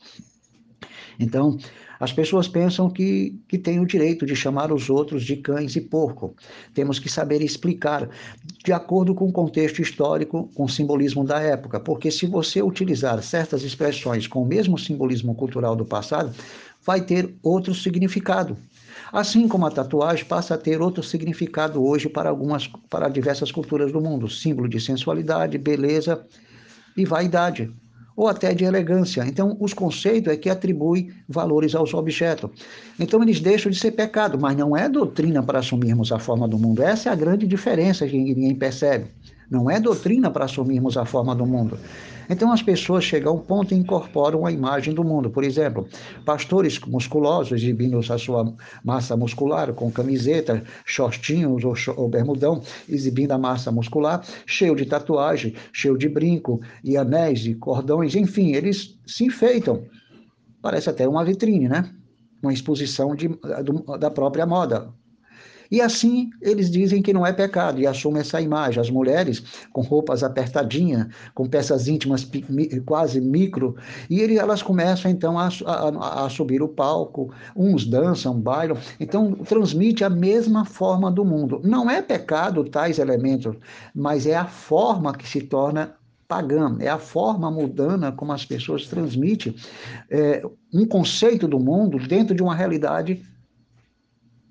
Então, 1.19 1.57
as 1.99 2.11
pessoas 2.11 2.47
pensam 2.47 2.89
que, 2.89 3.39
que 3.47 3.57
têm 3.57 3.79
o 3.79 3.85
direito 3.85 4.25
de 4.25 4.35
chamar 4.35 4.71
os 4.71 4.89
outros 4.89 5.23
de 5.23 5.37
cães 5.37 5.75
e 5.75 5.81
porco. 5.81 6.35
Temos 6.73 6.99
que 6.99 7.09
saber 7.09 7.41
explicar 7.41 8.09
de 8.63 8.73
acordo 8.73 9.15
com 9.15 9.27
o 9.27 9.31
contexto 9.31 9.81
histórico, 9.81 10.49
com 10.53 10.65
o 10.65 10.69
simbolismo 10.69 11.23
da 11.23 11.39
época, 11.39 11.79
porque 11.79 12.11
se 12.11 12.25
você 12.25 12.61
utilizar 12.61 13.21
certas 13.23 13.63
expressões 13.63 14.27
com 14.27 14.41
o 14.41 14.45
mesmo 14.45 14.77
simbolismo 14.77 15.33
cultural 15.35 15.75
do 15.75 15.85
passado, 15.85 16.33
vai 16.85 17.01
ter 17.01 17.33
outro 17.41 17.73
significado. 17.73 18.57
Assim 19.11 19.47
como 19.47 19.65
a 19.65 19.71
tatuagem 19.71 20.25
passa 20.25 20.55
a 20.55 20.57
ter 20.57 20.81
outro 20.81 21.03
significado 21.03 21.83
hoje 21.85 22.09
para 22.09 22.29
algumas 22.29 22.67
para 22.89 23.07
diversas 23.07 23.51
culturas 23.51 23.91
do 23.91 24.01
mundo, 24.01 24.29
símbolo 24.29 24.67
de 24.67 24.81
sensualidade, 24.81 25.57
beleza 25.57 26.25
e 26.97 27.05
vaidade 27.05 27.71
ou 28.15 28.27
até 28.27 28.53
de 28.53 28.63
elegância. 28.63 29.23
Então, 29.25 29.57
os 29.59 29.73
conceitos 29.73 30.31
é 30.31 30.37
que 30.37 30.49
atribuem 30.49 31.11
valores 31.27 31.73
aos 31.75 31.93
objetos. 31.93 32.49
Então, 32.99 33.21
eles 33.23 33.39
deixam 33.39 33.71
de 33.71 33.79
ser 33.79 33.91
pecado, 33.91 34.37
mas 34.39 34.55
não 34.55 34.75
é 34.77 34.87
doutrina 34.87 35.41
para 35.41 35.59
assumirmos 35.59 36.11
a 36.11 36.19
forma 36.19 36.47
do 36.47 36.57
mundo. 36.57 36.83
Essa 36.83 37.09
é 37.09 37.11
a 37.11 37.15
grande 37.15 37.47
diferença 37.47 38.07
que 38.07 38.17
ninguém 38.17 38.55
percebe. 38.55 39.05
Não 39.49 39.69
é 39.69 39.79
doutrina 39.79 40.29
para 40.29 40.45
assumirmos 40.45 40.97
a 40.97 41.05
forma 41.05 41.35
do 41.35 41.45
mundo. 41.45 41.77
Então 42.29 42.51
as 42.51 42.61
pessoas 42.61 43.03
chegam 43.03 43.33
a 43.33 43.35
um 43.35 43.39
ponto 43.39 43.73
e 43.73 43.77
incorporam 43.77 44.45
a 44.45 44.51
imagem 44.51 44.93
do 44.93 45.03
mundo. 45.03 45.29
Por 45.29 45.43
exemplo, 45.43 45.87
pastores 46.25 46.79
musculosos 46.79 47.51
exibindo 47.51 47.99
a 47.99 48.17
sua 48.17 48.53
massa 48.83 49.15
muscular 49.17 49.73
com 49.73 49.91
camiseta, 49.91 50.63
shortinhos 50.85 51.63
ou, 51.63 51.75
ou 51.97 52.09
bermudão, 52.09 52.61
exibindo 52.87 53.31
a 53.31 53.37
massa 53.37 53.71
muscular, 53.71 54.23
cheio 54.45 54.75
de 54.75 54.85
tatuagem, 54.85 55.55
cheio 55.71 55.97
de 55.97 56.07
brinco 56.07 56.61
e 56.83 56.97
anéis 56.97 57.45
e 57.45 57.55
cordões, 57.55 58.15
enfim, 58.15 58.53
eles 58.53 58.97
se 59.05 59.25
enfeitam. 59.25 59.83
Parece 60.61 60.89
até 60.89 61.07
uma 61.07 61.25
vitrine, 61.25 61.67
né? 61.67 61.89
Uma 62.41 62.53
exposição 62.53 63.15
de, 63.15 63.29
da 63.99 64.09
própria 64.09 64.45
moda, 64.45 64.93
e 65.73 65.81
assim 65.81 66.29
eles 66.39 66.69
dizem 66.69 67.01
que 67.01 67.11
não 67.11 67.25
é 67.25 67.33
pecado 67.33 67.81
e 67.81 67.87
assumem 67.87 68.21
essa 68.21 68.39
imagem. 68.39 68.79
As 68.79 68.91
mulheres 68.91 69.43
com 69.71 69.81
roupas 69.81 70.21
apertadinhas, 70.21 71.07
com 71.33 71.49
peças 71.49 71.87
íntimas 71.87 72.29
quase 72.85 73.19
micro, 73.19 73.75
e 74.07 74.19
ele, 74.19 74.37
elas 74.37 74.61
começam 74.61 75.09
então 75.09 75.39
a, 75.39 75.49
a, 75.65 76.25
a 76.25 76.29
subir 76.29 76.61
o 76.61 76.67
palco, 76.67 77.33
uns 77.55 77.87
dançam, 77.87 78.39
bailam, 78.39 78.77
então 78.99 79.31
transmite 79.33 80.03
a 80.03 80.11
mesma 80.11 80.63
forma 80.63 81.09
do 81.09 81.25
mundo. 81.25 81.59
Não 81.63 81.89
é 81.89 82.03
pecado 82.03 82.63
tais 82.65 82.99
elementos, 82.99 83.55
mas 83.95 84.27
é 84.27 84.35
a 84.35 84.45
forma 84.45 85.11
que 85.15 85.27
se 85.27 85.41
torna 85.41 85.95
pagã, 86.27 86.77
é 86.81 86.87
a 86.87 86.99
forma 86.99 87.49
mudana 87.49 88.11
como 88.11 88.31
as 88.31 88.45
pessoas 88.45 88.85
transmitem 88.85 89.55
é, 90.07 90.43
um 90.71 90.85
conceito 90.85 91.47
do 91.47 91.59
mundo 91.59 91.97
dentro 91.97 92.35
de 92.35 92.43
uma 92.43 92.53
realidade 92.53 93.23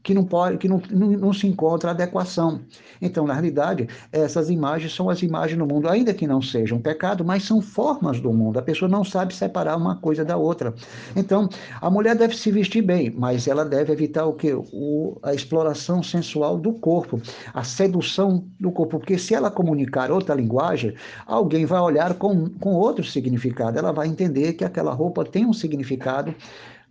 que 0.03 0.13
não 0.13 0.25
pode, 0.25 0.59
que 0.59 0.69
não, 0.69 0.83
não, 0.91 1.11
não, 1.11 1.33
se 1.33 1.47
encontra 1.47 1.91
adequação. 1.91 2.61
Então, 3.01 3.27
na 3.27 3.35
realidade, 3.35 3.89
essas 4.11 4.51
imagens 4.51 4.95
são 4.95 5.09
as 5.09 5.23
imagens 5.23 5.59
do 5.59 5.67
mundo, 5.67 5.89
ainda 5.89 6.13
que 6.13 6.27
não 6.27 6.43
sejam 6.43 6.81
pecado, 6.81 7.25
mas 7.25 7.45
são 7.45 7.63
formas 7.63 8.21
do 8.21 8.33
mundo. 8.33 8.59
A 8.59 8.63
pessoa 8.63 8.89
não 8.89 9.05
sabe 9.05 9.35
separar 9.35 9.77
uma 9.77 9.97
coisa 9.97 10.25
da 10.25 10.37
outra. 10.37 10.75
Então, 11.15 11.49
a 11.81 11.89
mulher 11.89 12.17
deve 12.17 12.37
se 12.37 12.51
vestir 12.51 12.83
bem, 12.83 13.11
mas 13.11 13.47
ela 13.47 13.65
deve 13.65 13.93
evitar 13.93 14.27
o 14.27 14.33
que? 14.33 14.53
O, 14.53 15.19
a 15.23 15.33
exploração 15.35 16.03
sensual 16.03 16.59
do 16.59 16.73
corpo, 16.73 17.21
a 17.55 17.63
sedução 17.63 18.45
do 18.59 18.73
corpo, 18.73 18.99
porque 18.99 19.19
se 19.19 19.35
ela 19.35 19.51
comunicar 19.51 20.11
outra 20.11 20.35
linguagem, 20.35 20.95
alguém 21.27 21.65
vai 21.65 21.81
olhar 21.81 22.15
com, 22.15 22.49
com 22.59 22.75
outro 22.75 23.05
significado. 23.05 23.79
Ela 23.79 23.93
vai 23.93 24.09
entender 24.09 24.55
que 24.55 24.65
aquela 24.65 24.93
roupa 24.93 25.25
tem 25.25 25.47
um 25.47 25.53
significado 25.53 26.35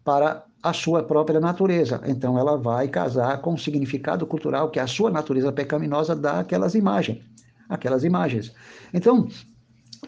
para 0.03 0.43
a 0.61 0.73
sua 0.73 1.03
própria 1.03 1.39
natureza. 1.39 2.01
Então 2.05 2.37
ela 2.37 2.57
vai 2.57 2.87
casar 2.87 3.41
com 3.41 3.53
o 3.53 3.57
significado 3.57 4.25
cultural 4.25 4.69
que 4.69 4.79
a 4.79 4.87
sua 4.87 5.09
natureza 5.09 5.51
pecaminosa 5.51 6.15
dá 6.15 6.39
àquelas 6.39 6.75
imagens, 6.75 7.19
aquelas 7.69 8.03
imagens. 8.03 8.53
Então, 8.93 9.27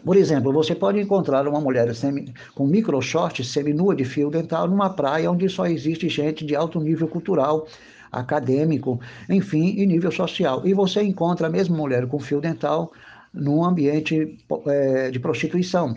por 0.04 0.16
exemplo, 0.16 0.52
você 0.52 0.74
pode 0.74 1.00
encontrar 1.00 1.46
uma 1.48 1.60
mulher 1.60 1.94
semi, 1.94 2.32
com 2.54 2.66
micro 2.66 3.00
short 3.00 3.44
seminua 3.44 3.94
de 3.94 4.04
fio 4.04 4.30
dental 4.30 4.68
numa 4.68 4.90
praia 4.90 5.30
onde 5.30 5.48
só 5.48 5.66
existe 5.66 6.08
gente 6.08 6.44
de 6.44 6.54
alto 6.54 6.80
nível 6.80 7.08
cultural, 7.08 7.66
acadêmico, 8.12 9.00
enfim, 9.28 9.74
e 9.76 9.86
nível 9.86 10.12
social. 10.12 10.62
E 10.64 10.74
você 10.74 11.02
encontra 11.02 11.46
a 11.46 11.50
mesma 11.50 11.76
mulher 11.76 12.06
com 12.06 12.18
fio 12.18 12.40
dental 12.40 12.92
num 13.32 13.64
ambiente 13.64 14.38
é, 14.66 15.10
de 15.10 15.18
prostituição. 15.18 15.96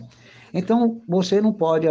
Então, 0.58 1.04
você 1.08 1.40
não 1.40 1.54
pode 1.54 1.86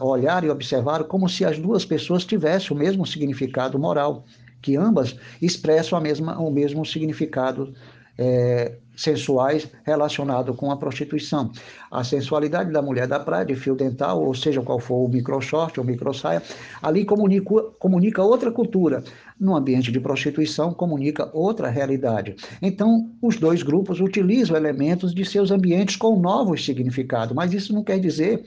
olhar 0.00 0.42
e 0.42 0.50
observar 0.50 1.04
como 1.04 1.28
se 1.28 1.44
as 1.44 1.56
duas 1.56 1.84
pessoas 1.84 2.24
tivessem 2.24 2.76
o 2.76 2.78
mesmo 2.78 3.06
significado 3.06 3.78
moral, 3.78 4.24
que 4.60 4.76
ambas 4.76 5.14
expressam 5.40 5.96
a 5.96 6.02
mesma, 6.02 6.36
o 6.36 6.50
mesmo 6.50 6.84
significado 6.84 7.72
é, 8.18 8.76
sensuais 8.96 9.70
relacionado 9.84 10.52
com 10.52 10.72
a 10.72 10.76
prostituição. 10.76 11.52
A 11.90 12.02
sensualidade 12.02 12.72
da 12.72 12.82
mulher 12.82 13.06
da 13.06 13.20
praia, 13.20 13.46
de 13.46 13.54
fio 13.54 13.76
dental, 13.76 14.24
ou 14.24 14.34
seja, 14.34 14.60
qual 14.60 14.80
for 14.80 15.06
o 15.06 15.08
micro 15.08 15.40
short 15.40 15.78
ou 15.78 15.86
micro 15.86 16.12
saia, 16.12 16.42
ali 16.82 17.04
comunica, 17.04 17.62
comunica 17.78 18.22
outra 18.22 18.50
cultura. 18.50 19.04
No 19.38 19.54
ambiente 19.54 19.92
de 19.92 20.00
prostituição, 20.00 20.74
comunica 20.74 21.30
outra 21.32 21.68
realidade. 21.68 22.34
Então, 22.60 23.08
os 23.22 23.36
dois 23.36 23.62
grupos 23.62 24.00
utilizam 24.00 24.56
elementos 24.56 25.14
de 25.14 25.24
seus 25.24 25.52
ambientes 25.52 25.94
com 25.94 26.18
novos 26.18 26.64
significados, 26.64 27.34
mas 27.34 27.52
isso 27.52 27.72
não 27.72 27.84
quer 27.84 28.00
dizer 28.00 28.44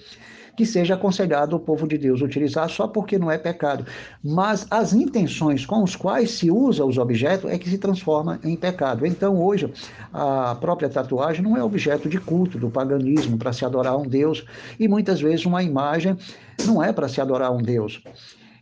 que 0.55 0.65
seja 0.65 0.95
aconselhado 0.95 1.55
o 1.55 1.59
povo 1.59 1.87
de 1.87 1.97
Deus 1.97 2.21
utilizar 2.21 2.69
só 2.69 2.87
porque 2.87 3.17
não 3.17 3.31
é 3.31 3.37
pecado. 3.37 3.85
Mas 4.23 4.67
as 4.69 4.93
intenções 4.93 5.65
com 5.65 5.83
as 5.83 5.95
quais 5.95 6.31
se 6.31 6.51
usa 6.51 6.85
os 6.85 6.97
objetos 6.97 7.49
é 7.49 7.57
que 7.57 7.69
se 7.69 7.77
transforma 7.77 8.39
em 8.43 8.55
pecado. 8.55 9.05
Então, 9.05 9.41
hoje, 9.41 9.71
a 10.13 10.55
própria 10.55 10.89
tatuagem 10.89 11.43
não 11.43 11.57
é 11.57 11.63
objeto 11.63 12.09
de 12.09 12.19
culto, 12.19 12.57
do 12.57 12.69
paganismo, 12.69 13.37
para 13.37 13.53
se 13.53 13.65
adorar 13.65 13.97
um 13.97 14.07
Deus, 14.07 14.45
e 14.79 14.87
muitas 14.87 15.21
vezes 15.21 15.45
uma 15.45 15.63
imagem 15.63 16.17
não 16.65 16.83
é 16.83 16.91
para 16.91 17.07
se 17.07 17.21
adorar 17.21 17.51
um 17.51 17.61
Deus. 17.61 18.01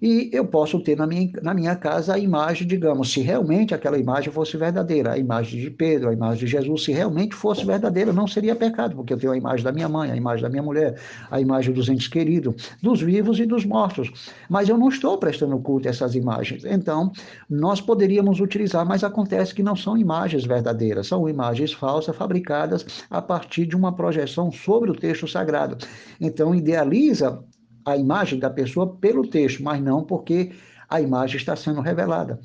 E 0.01 0.29
eu 0.31 0.45
posso 0.45 0.79
ter 0.79 0.95
na 0.95 1.05
minha, 1.05 1.29
na 1.41 1.53
minha 1.53 1.75
casa 1.75 2.13
a 2.13 2.19
imagem, 2.19 2.65
digamos, 2.65 3.11
se 3.11 3.19
realmente 3.19 3.75
aquela 3.75 3.97
imagem 3.97 4.31
fosse 4.31 4.55
verdadeira, 4.55 5.11
a 5.13 5.17
imagem 5.17 5.59
de 5.59 5.69
Pedro, 5.69 6.09
a 6.09 6.13
imagem 6.13 6.45
de 6.45 6.51
Jesus, 6.51 6.83
se 6.85 6.93
realmente 6.93 7.35
fosse 7.35 7.65
verdadeira, 7.65 8.13
não 8.13 8.25
seria 8.25 8.55
pecado, 8.55 8.95
porque 8.95 9.13
eu 9.13 9.17
tenho 9.17 9.33
a 9.33 9.37
imagem 9.37 9.63
da 9.63 9.71
minha 9.73 9.89
mãe, 9.89 10.09
a 10.09 10.15
imagem 10.15 10.43
da 10.43 10.49
minha 10.49 10.63
mulher, 10.63 10.97
a 11.29 11.41
imagem 11.41 11.73
dos 11.73 11.89
entes 11.89 12.07
queridos, 12.07 12.71
dos 12.81 13.01
vivos 13.01 13.39
e 13.39 13.45
dos 13.45 13.65
mortos. 13.65 14.31
Mas 14.49 14.69
eu 14.69 14.77
não 14.77 14.87
estou 14.87 15.17
prestando 15.17 15.59
culto 15.59 15.87
a 15.87 15.91
essas 15.91 16.15
imagens. 16.15 16.63
Então, 16.63 17.11
nós 17.49 17.81
poderíamos 17.81 18.39
utilizar, 18.39 18.85
mas 18.85 19.03
acontece 19.03 19.53
que 19.53 19.63
não 19.63 19.75
são 19.75 19.97
imagens 19.97 20.45
verdadeiras, 20.45 21.07
são 21.07 21.27
imagens 21.27 21.73
falsas 21.73 22.15
fabricadas 22.15 22.85
a 23.09 23.21
partir 23.21 23.65
de 23.65 23.75
uma 23.75 23.93
projeção 23.93 24.49
sobre 24.49 24.91
o 24.91 24.95
texto 24.95 25.27
sagrado. 25.27 25.77
Então, 26.21 26.55
idealiza 26.55 27.43
a 27.89 27.97
imagem 27.97 28.39
da 28.39 28.49
pessoa 28.49 28.95
pelo 28.95 29.27
texto, 29.27 29.63
mas 29.63 29.81
não 29.81 30.03
porque 30.03 30.51
a 30.89 31.01
imagem 31.01 31.37
está 31.37 31.55
sendo 31.55 31.81
revelada. 31.81 32.39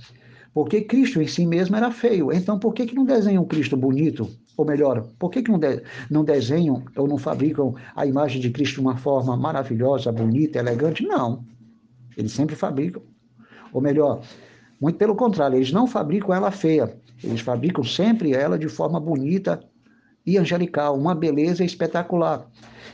Porque 0.53 0.83
Cristo 0.83 1.21
em 1.21 1.27
si 1.27 1.45
mesmo 1.45 1.75
era 1.75 1.91
feio. 1.91 2.33
Então, 2.33 2.59
por 2.59 2.73
que, 2.73 2.87
que 2.87 2.95
não 2.95 3.05
desenham 3.05 3.45
Cristo 3.45 3.77
bonito? 3.77 4.29
Ou 4.57 4.65
melhor, 4.65 5.05
por 5.19 5.31
que, 5.31 5.43
que 5.43 5.51
não, 5.51 5.59
de, 5.59 5.83
não 6.09 6.25
desenham 6.25 6.85
ou 6.97 7.09
não 7.09 7.19
fabricam 7.19 7.75
a 7.97 8.07
imagem 8.07 8.41
de 8.41 8.51
Cristo 8.51 8.75
de 8.75 8.81
uma 8.83 8.97
forma 8.97 9.37
maravilhosa, 9.37 10.13
bonita, 10.13 10.61
elegante? 10.61 11.05
Não. 11.05 11.45
Eles 12.17 12.31
sempre 12.31 12.55
fabricam. 12.55 13.03
Ou 13.73 13.81
melhor, 13.81 14.23
muito 14.81 14.97
pelo 14.97 15.17
contrário, 15.17 15.57
eles 15.57 15.73
não 15.73 15.89
fabricam 15.89 16.33
ela 16.33 16.53
feia. 16.53 16.97
Eles 17.23 17.41
fabricam 17.41 17.83
sempre 17.83 18.33
ela 18.33 18.57
de 18.57 18.69
forma 18.69 19.01
bonita 19.01 19.61
e 20.25 20.39
angelical, 20.39 20.97
uma 20.97 21.15
beleza 21.15 21.65
espetacular. 21.65 22.47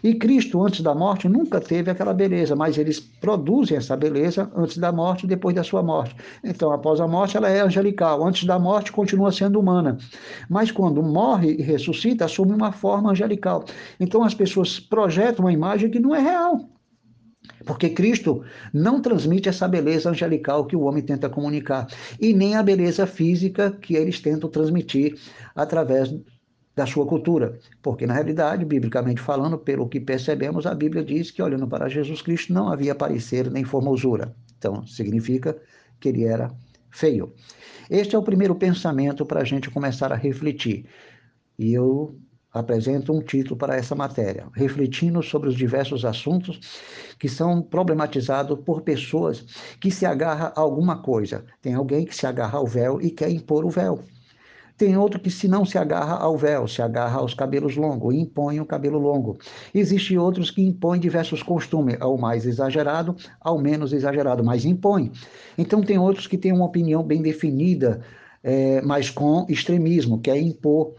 E 0.02 0.14
Cristo, 0.14 0.62
antes 0.62 0.80
da 0.80 0.94
morte, 0.94 1.28
nunca 1.28 1.60
teve 1.60 1.90
aquela 1.90 2.14
beleza, 2.14 2.56
mas 2.56 2.78
eles 2.78 3.00
produzem 3.00 3.76
essa 3.76 3.96
beleza 3.96 4.50
antes 4.54 4.78
da 4.78 4.90
morte 4.90 5.24
e 5.24 5.28
depois 5.28 5.54
da 5.54 5.62
sua 5.62 5.82
morte. 5.82 6.16
Então, 6.42 6.72
após 6.72 7.00
a 7.00 7.08
morte, 7.08 7.36
ela 7.36 7.48
é 7.48 7.60
angelical. 7.60 8.26
Antes 8.26 8.44
da 8.44 8.58
morte, 8.58 8.92
continua 8.92 9.32
sendo 9.32 9.60
humana. 9.60 9.98
Mas 10.48 10.70
quando 10.70 11.02
morre 11.02 11.56
e 11.58 11.62
ressuscita, 11.62 12.24
assume 12.24 12.52
uma 12.52 12.72
forma 12.72 13.10
angelical. 13.10 13.64
Então, 13.98 14.22
as 14.22 14.34
pessoas 14.34 14.80
projetam 14.80 15.44
uma 15.44 15.52
imagem 15.52 15.90
que 15.90 16.00
não 16.00 16.14
é 16.14 16.20
real. 16.20 16.68
Porque 17.64 17.90
Cristo 17.90 18.42
não 18.72 19.00
transmite 19.00 19.48
essa 19.48 19.68
beleza 19.68 20.10
angelical 20.10 20.66
que 20.66 20.76
o 20.76 20.82
homem 20.82 21.02
tenta 21.02 21.28
comunicar, 21.28 21.86
e 22.20 22.32
nem 22.32 22.56
a 22.56 22.62
beleza 22.62 23.06
física 23.06 23.70
que 23.70 23.94
eles 23.94 24.20
tentam 24.20 24.48
transmitir 24.48 25.18
através 25.54 26.14
da 26.80 26.86
sua 26.86 27.04
cultura. 27.06 27.58
Porque, 27.82 28.06
na 28.06 28.14
realidade, 28.14 28.64
biblicamente 28.64 29.20
falando, 29.20 29.58
pelo 29.58 29.86
que 29.86 30.00
percebemos, 30.00 30.64
a 30.66 30.74
Bíblia 30.74 31.04
diz 31.04 31.30
que, 31.30 31.42
olhando 31.42 31.68
para 31.68 31.90
Jesus 31.90 32.22
Cristo, 32.22 32.54
não 32.54 32.70
havia 32.72 32.94
parecer 32.94 33.50
nem 33.50 33.64
formosura. 33.64 34.34
Então, 34.56 34.86
significa 34.86 35.54
que 36.00 36.08
ele 36.08 36.24
era 36.24 36.50
feio. 36.90 37.34
Este 37.90 38.16
é 38.16 38.18
o 38.18 38.22
primeiro 38.22 38.54
pensamento 38.54 39.26
para 39.26 39.42
a 39.42 39.44
gente 39.44 39.68
começar 39.70 40.10
a 40.10 40.16
refletir. 40.16 40.86
E 41.58 41.74
eu 41.74 42.18
apresento 42.50 43.12
um 43.12 43.20
título 43.20 43.56
para 43.56 43.76
essa 43.76 43.94
matéria, 43.94 44.48
refletindo 44.54 45.22
sobre 45.22 45.50
os 45.50 45.54
diversos 45.54 46.06
assuntos 46.06 46.58
que 47.18 47.28
são 47.28 47.60
problematizados 47.60 48.58
por 48.64 48.80
pessoas 48.80 49.44
que 49.78 49.90
se 49.90 50.06
agarram 50.06 50.46
a 50.46 50.60
alguma 50.60 51.02
coisa. 51.02 51.44
Tem 51.60 51.74
alguém 51.74 52.06
que 52.06 52.16
se 52.16 52.26
agarra 52.26 52.56
ao 52.56 52.66
véu 52.66 53.02
e 53.02 53.10
quer 53.10 53.30
impor 53.30 53.66
o 53.66 53.70
véu. 53.70 54.02
Tem 54.80 54.96
outro 54.96 55.20
que, 55.20 55.30
se 55.30 55.46
não 55.46 55.62
se 55.66 55.76
agarra 55.76 56.14
ao 56.14 56.38
véu, 56.38 56.66
se 56.66 56.80
agarra 56.80 57.18
aos 57.18 57.34
cabelos 57.34 57.76
longos, 57.76 58.14
impõe 58.14 58.60
o 58.60 58.64
cabelo 58.64 58.98
longo. 58.98 59.36
Existem 59.74 60.16
outros 60.16 60.50
que 60.50 60.62
impõem 60.62 60.98
diversos 60.98 61.42
costumes, 61.42 61.98
ao 62.00 62.16
mais 62.16 62.46
exagerado, 62.46 63.14
ao 63.42 63.58
menos 63.58 63.92
exagerado, 63.92 64.42
mas 64.42 64.64
impõe. 64.64 65.12
Então, 65.58 65.82
tem 65.82 65.98
outros 65.98 66.26
que 66.26 66.38
têm 66.38 66.50
uma 66.50 66.64
opinião 66.64 67.02
bem 67.02 67.20
definida, 67.20 68.00
é, 68.42 68.80
mas 68.80 69.10
com 69.10 69.44
extremismo, 69.50 70.18
que 70.18 70.30
é 70.30 70.40
impor 70.40 70.94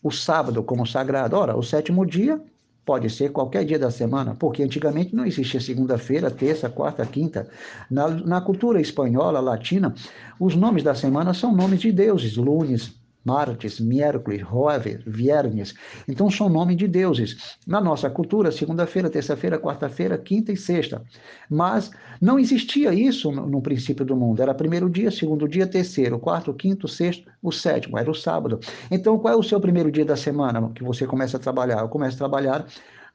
o 0.00 0.12
sábado 0.12 0.62
como 0.62 0.86
sagrado. 0.86 1.34
Ora, 1.34 1.56
o 1.56 1.62
sétimo 1.64 2.06
dia 2.06 2.40
pode 2.86 3.10
ser 3.10 3.32
qualquer 3.32 3.64
dia 3.64 3.80
da 3.80 3.90
semana, 3.90 4.36
porque 4.36 4.62
antigamente 4.62 5.12
não 5.12 5.26
existia 5.26 5.60
segunda-feira, 5.60 6.30
terça, 6.30 6.70
quarta, 6.70 7.04
quinta. 7.04 7.48
Na, 7.90 8.06
na 8.10 8.40
cultura 8.40 8.80
espanhola, 8.80 9.40
latina, 9.40 9.92
os 10.38 10.54
nomes 10.54 10.84
da 10.84 10.94
semana 10.94 11.34
são 11.34 11.52
nomes 11.52 11.80
de 11.80 11.90
deuses, 11.90 12.36
lunes, 12.36 13.02
martes, 13.24 13.80
miércoles, 13.80 14.40
jueves, 14.40 15.00
viernes. 15.06 15.74
Então 16.06 16.30
são 16.30 16.48
nomes 16.48 16.76
de 16.76 16.86
deuses. 16.86 17.56
Na 17.66 17.80
nossa 17.80 18.10
cultura, 18.10 18.52
segunda-feira, 18.52 19.08
terça-feira, 19.08 19.58
quarta-feira, 19.58 20.18
quinta 20.18 20.52
e 20.52 20.56
sexta. 20.56 21.02
Mas 21.48 21.90
não 22.20 22.38
existia 22.38 22.92
isso 22.92 23.32
no, 23.32 23.46
no, 23.46 23.62
princípio 23.62 24.04
do 24.04 24.16
mundo. 24.16 24.42
Era 24.42 24.54
primeiro 24.54 24.90
dia, 24.90 25.10
segundo 25.10 25.48
dia, 25.48 25.66
terceiro, 25.66 26.18
quarto, 26.18 26.52
quinto, 26.52 26.86
sexto, 26.86 27.30
o 27.42 27.50
sétimo, 27.50 27.98
era 27.98 28.10
o 28.10 28.14
sábado. 28.14 28.60
Então 28.90 29.18
qual 29.18 29.34
é 29.34 29.36
o 29.36 29.42
seu 29.42 29.60
primeiro 29.60 29.90
dia 29.90 30.04
da 30.04 30.16
semana 30.16 30.70
que 30.74 30.84
você 30.84 31.06
começa 31.06 31.36
a 31.36 31.40
trabalhar? 31.40 31.80
Eu 31.80 31.88
começo 31.88 32.16
a 32.16 32.18
trabalhar 32.18 32.66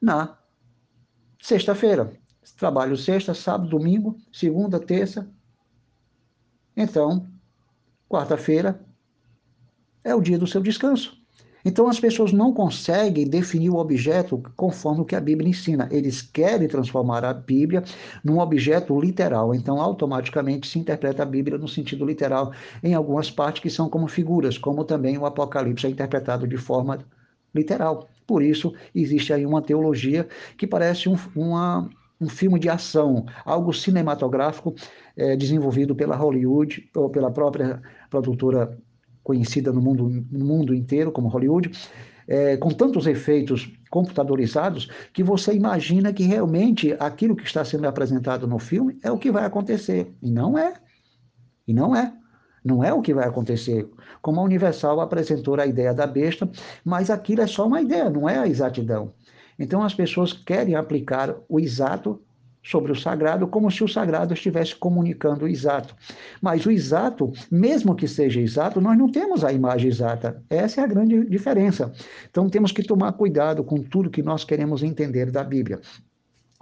na 0.02 0.38
sexta-feira. 1.42 2.12
Trabalho 2.58 2.98
sexta, 2.98 3.34
sábado, 3.34 3.70
domingo, 3.70 4.18
segunda, 4.32 4.80
terça. 4.80 5.30
Então, 6.76 7.28
quarta-feira, 8.08 8.84
é 10.04 10.16
o 10.16 10.22
dia 10.22 10.38
do 10.38 10.48
seu 10.48 10.62
descanso. 10.62 11.20
Então 11.64 11.90
as 11.90 12.00
pessoas 12.00 12.32
não 12.32 12.54
conseguem 12.54 13.28
definir 13.28 13.70
o 13.70 13.78
objeto 13.78 14.42
conforme 14.56 15.02
o 15.02 15.06
que 15.06 15.16
a 15.16 15.22
Bíblia 15.22 15.50
ensina. 15.50 15.90
Eles 15.92 16.22
querem 16.22 16.68
transformar 16.68 17.26
a 17.26 17.34
Bíblia 17.34 17.84
num 18.24 18.40
objeto 18.40 19.00
literal. 19.00 19.54
Então 19.54 19.82
automaticamente 19.82 20.68
se 20.68 20.80
interpreta 20.80 21.24
a 21.24 21.26
Bíblia 21.26 21.58
no 21.58 21.68
sentido 21.68 22.06
literal 22.06 22.54
em 22.82 22.94
algumas 22.94 23.30
partes 23.30 23.62
que 23.62 23.70
são 23.70 23.90
como 23.90 24.08
figuras, 24.08 24.58
como 24.58 24.86
também 24.86 25.18
o 25.18 25.26
Apocalipse 25.26 25.86
é 25.86 25.90
interpretado 25.90 26.48
de 26.48 26.58
forma 26.58 27.00
literal. 27.54 28.08
Por 28.26 28.42
isso 28.42 28.74
existe 28.96 29.34
aí 29.34 29.46
uma 29.46 29.62
teologia 29.62 30.28
que 30.58 30.68
parece 30.68 31.10
um, 31.10 31.18
uma, 31.36 31.90
um 32.22 32.30
filme 32.30 32.60
de 32.60 32.70
ação, 32.70 33.26
algo 33.44 33.74
cinematográfico 33.74 34.74
é, 35.18 35.36
desenvolvido 35.36 35.96
pela 35.96 36.16
Hollywood 36.16 36.90
ou 36.96 37.10
pela 37.10 37.32
própria 37.32 37.82
produtora 38.10 38.78
conhecida 39.24 39.72
no 39.72 39.82
mundo, 39.82 40.26
no 40.32 40.46
mundo 40.46 40.74
inteiro 40.74 41.12
como 41.12 41.28
Hollywood, 41.28 41.72
é, 42.28 42.58
com 42.58 42.70
tantos 42.70 43.08
efeitos 43.08 43.72
computadorizados 43.90 44.88
que 45.12 45.24
você 45.24 45.54
imagina 45.54 46.14
que 46.14 46.24
realmente 46.24 46.96
aquilo 47.00 47.36
que 47.36 47.44
está 47.44 47.66
sendo 47.66 47.88
apresentado 47.88 48.48
no 48.48 48.60
filme 48.60 49.00
é 49.04 49.12
o 49.12 49.18
que 49.18 49.32
vai 49.32 49.46
acontecer. 49.46 50.14
E 50.22 50.30
não 50.30 50.58
é. 50.58 50.74
E 51.68 51.74
não 51.74 51.96
é. 51.96 52.14
Não 52.64 52.84
é 52.84 52.94
o 52.94 53.02
que 53.02 53.14
vai 53.14 53.28
acontecer. 53.28 53.90
Como 54.22 54.40
a 54.40 54.44
Universal 54.44 55.02
apresentou 55.02 55.60
a 55.60 55.66
ideia 55.66 55.94
da 55.94 56.06
besta, 56.06 56.50
mas 56.86 57.10
aquilo 57.10 57.42
é 57.42 57.48
só 57.48 57.66
uma 57.66 57.82
ideia, 57.82 58.10
não 58.10 58.30
é 58.30 58.38
a 58.38 58.48
exatidão. 58.48 59.14
Então 59.58 59.82
as 59.82 59.94
pessoas 59.94 60.32
querem 60.34 60.76
aplicar 60.76 61.36
o 61.48 61.60
exato 61.60 62.22
sobre 62.64 62.92
o 62.92 62.96
sagrado, 62.96 63.48
como 63.48 63.72
se 63.72 63.84
o 63.84 63.88
sagrado 63.88 64.34
estivesse 64.34 64.76
comunicando 64.76 65.46
o 65.46 65.48
exato. 65.48 65.96
Mas 66.42 66.66
o 66.66 66.72
exato, 66.72 67.32
mesmo 67.50 67.96
que 67.96 68.08
seja 68.08 68.40
exato, 68.40 68.82
nós 68.82 68.98
não 68.98 69.12
temos 69.12 69.44
a 69.44 69.52
imagem 69.52 69.90
exata. 69.90 70.44
Essa 70.50 70.82
é 70.82 70.84
a 70.84 70.88
grande 70.88 71.26
diferença. 71.26 71.92
Então 72.30 72.50
temos 72.50 72.72
que 72.72 72.84
tomar 72.84 73.14
cuidado 73.14 73.64
com 73.64 73.82
tudo 73.82 74.10
que 74.10 74.22
nós 74.22 74.44
queremos 74.44 74.84
entender 74.84 75.32
da 75.32 75.44
Bíblia. 75.44 75.80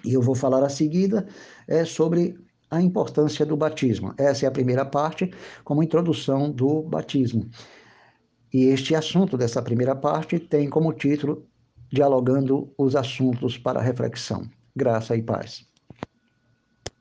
E 0.06 0.14
eu 0.14 0.22
vou 0.22 0.36
falar 0.36 0.64
a 0.64 0.70
seguida 0.70 1.26
é, 1.68 1.84
sobre 1.84 2.38
a 2.70 2.82
importância 2.82 3.46
do 3.46 3.58
batismo. 3.58 4.14
Essa 4.18 4.46
é 4.46 4.48
a 4.48 4.52
primeira 4.52 4.86
parte, 4.86 5.32
como 5.64 5.84
introdução 5.84 6.52
do 6.52 6.84
batismo. 6.84 7.50
E 8.54 8.66
este 8.66 8.96
assunto 8.96 9.38
dessa 9.38 9.62
primeira 9.62 9.96
parte 9.96 10.40
tem 10.40 10.70
como 10.70 10.94
título 10.94 11.46
Dialogando 11.90 12.70
os 12.78 12.98
assuntos 12.98 13.58
para 13.58 13.82
reflexão. 13.82 14.50
Graça 14.76 15.16
e 15.16 15.24
paz. 15.24 15.66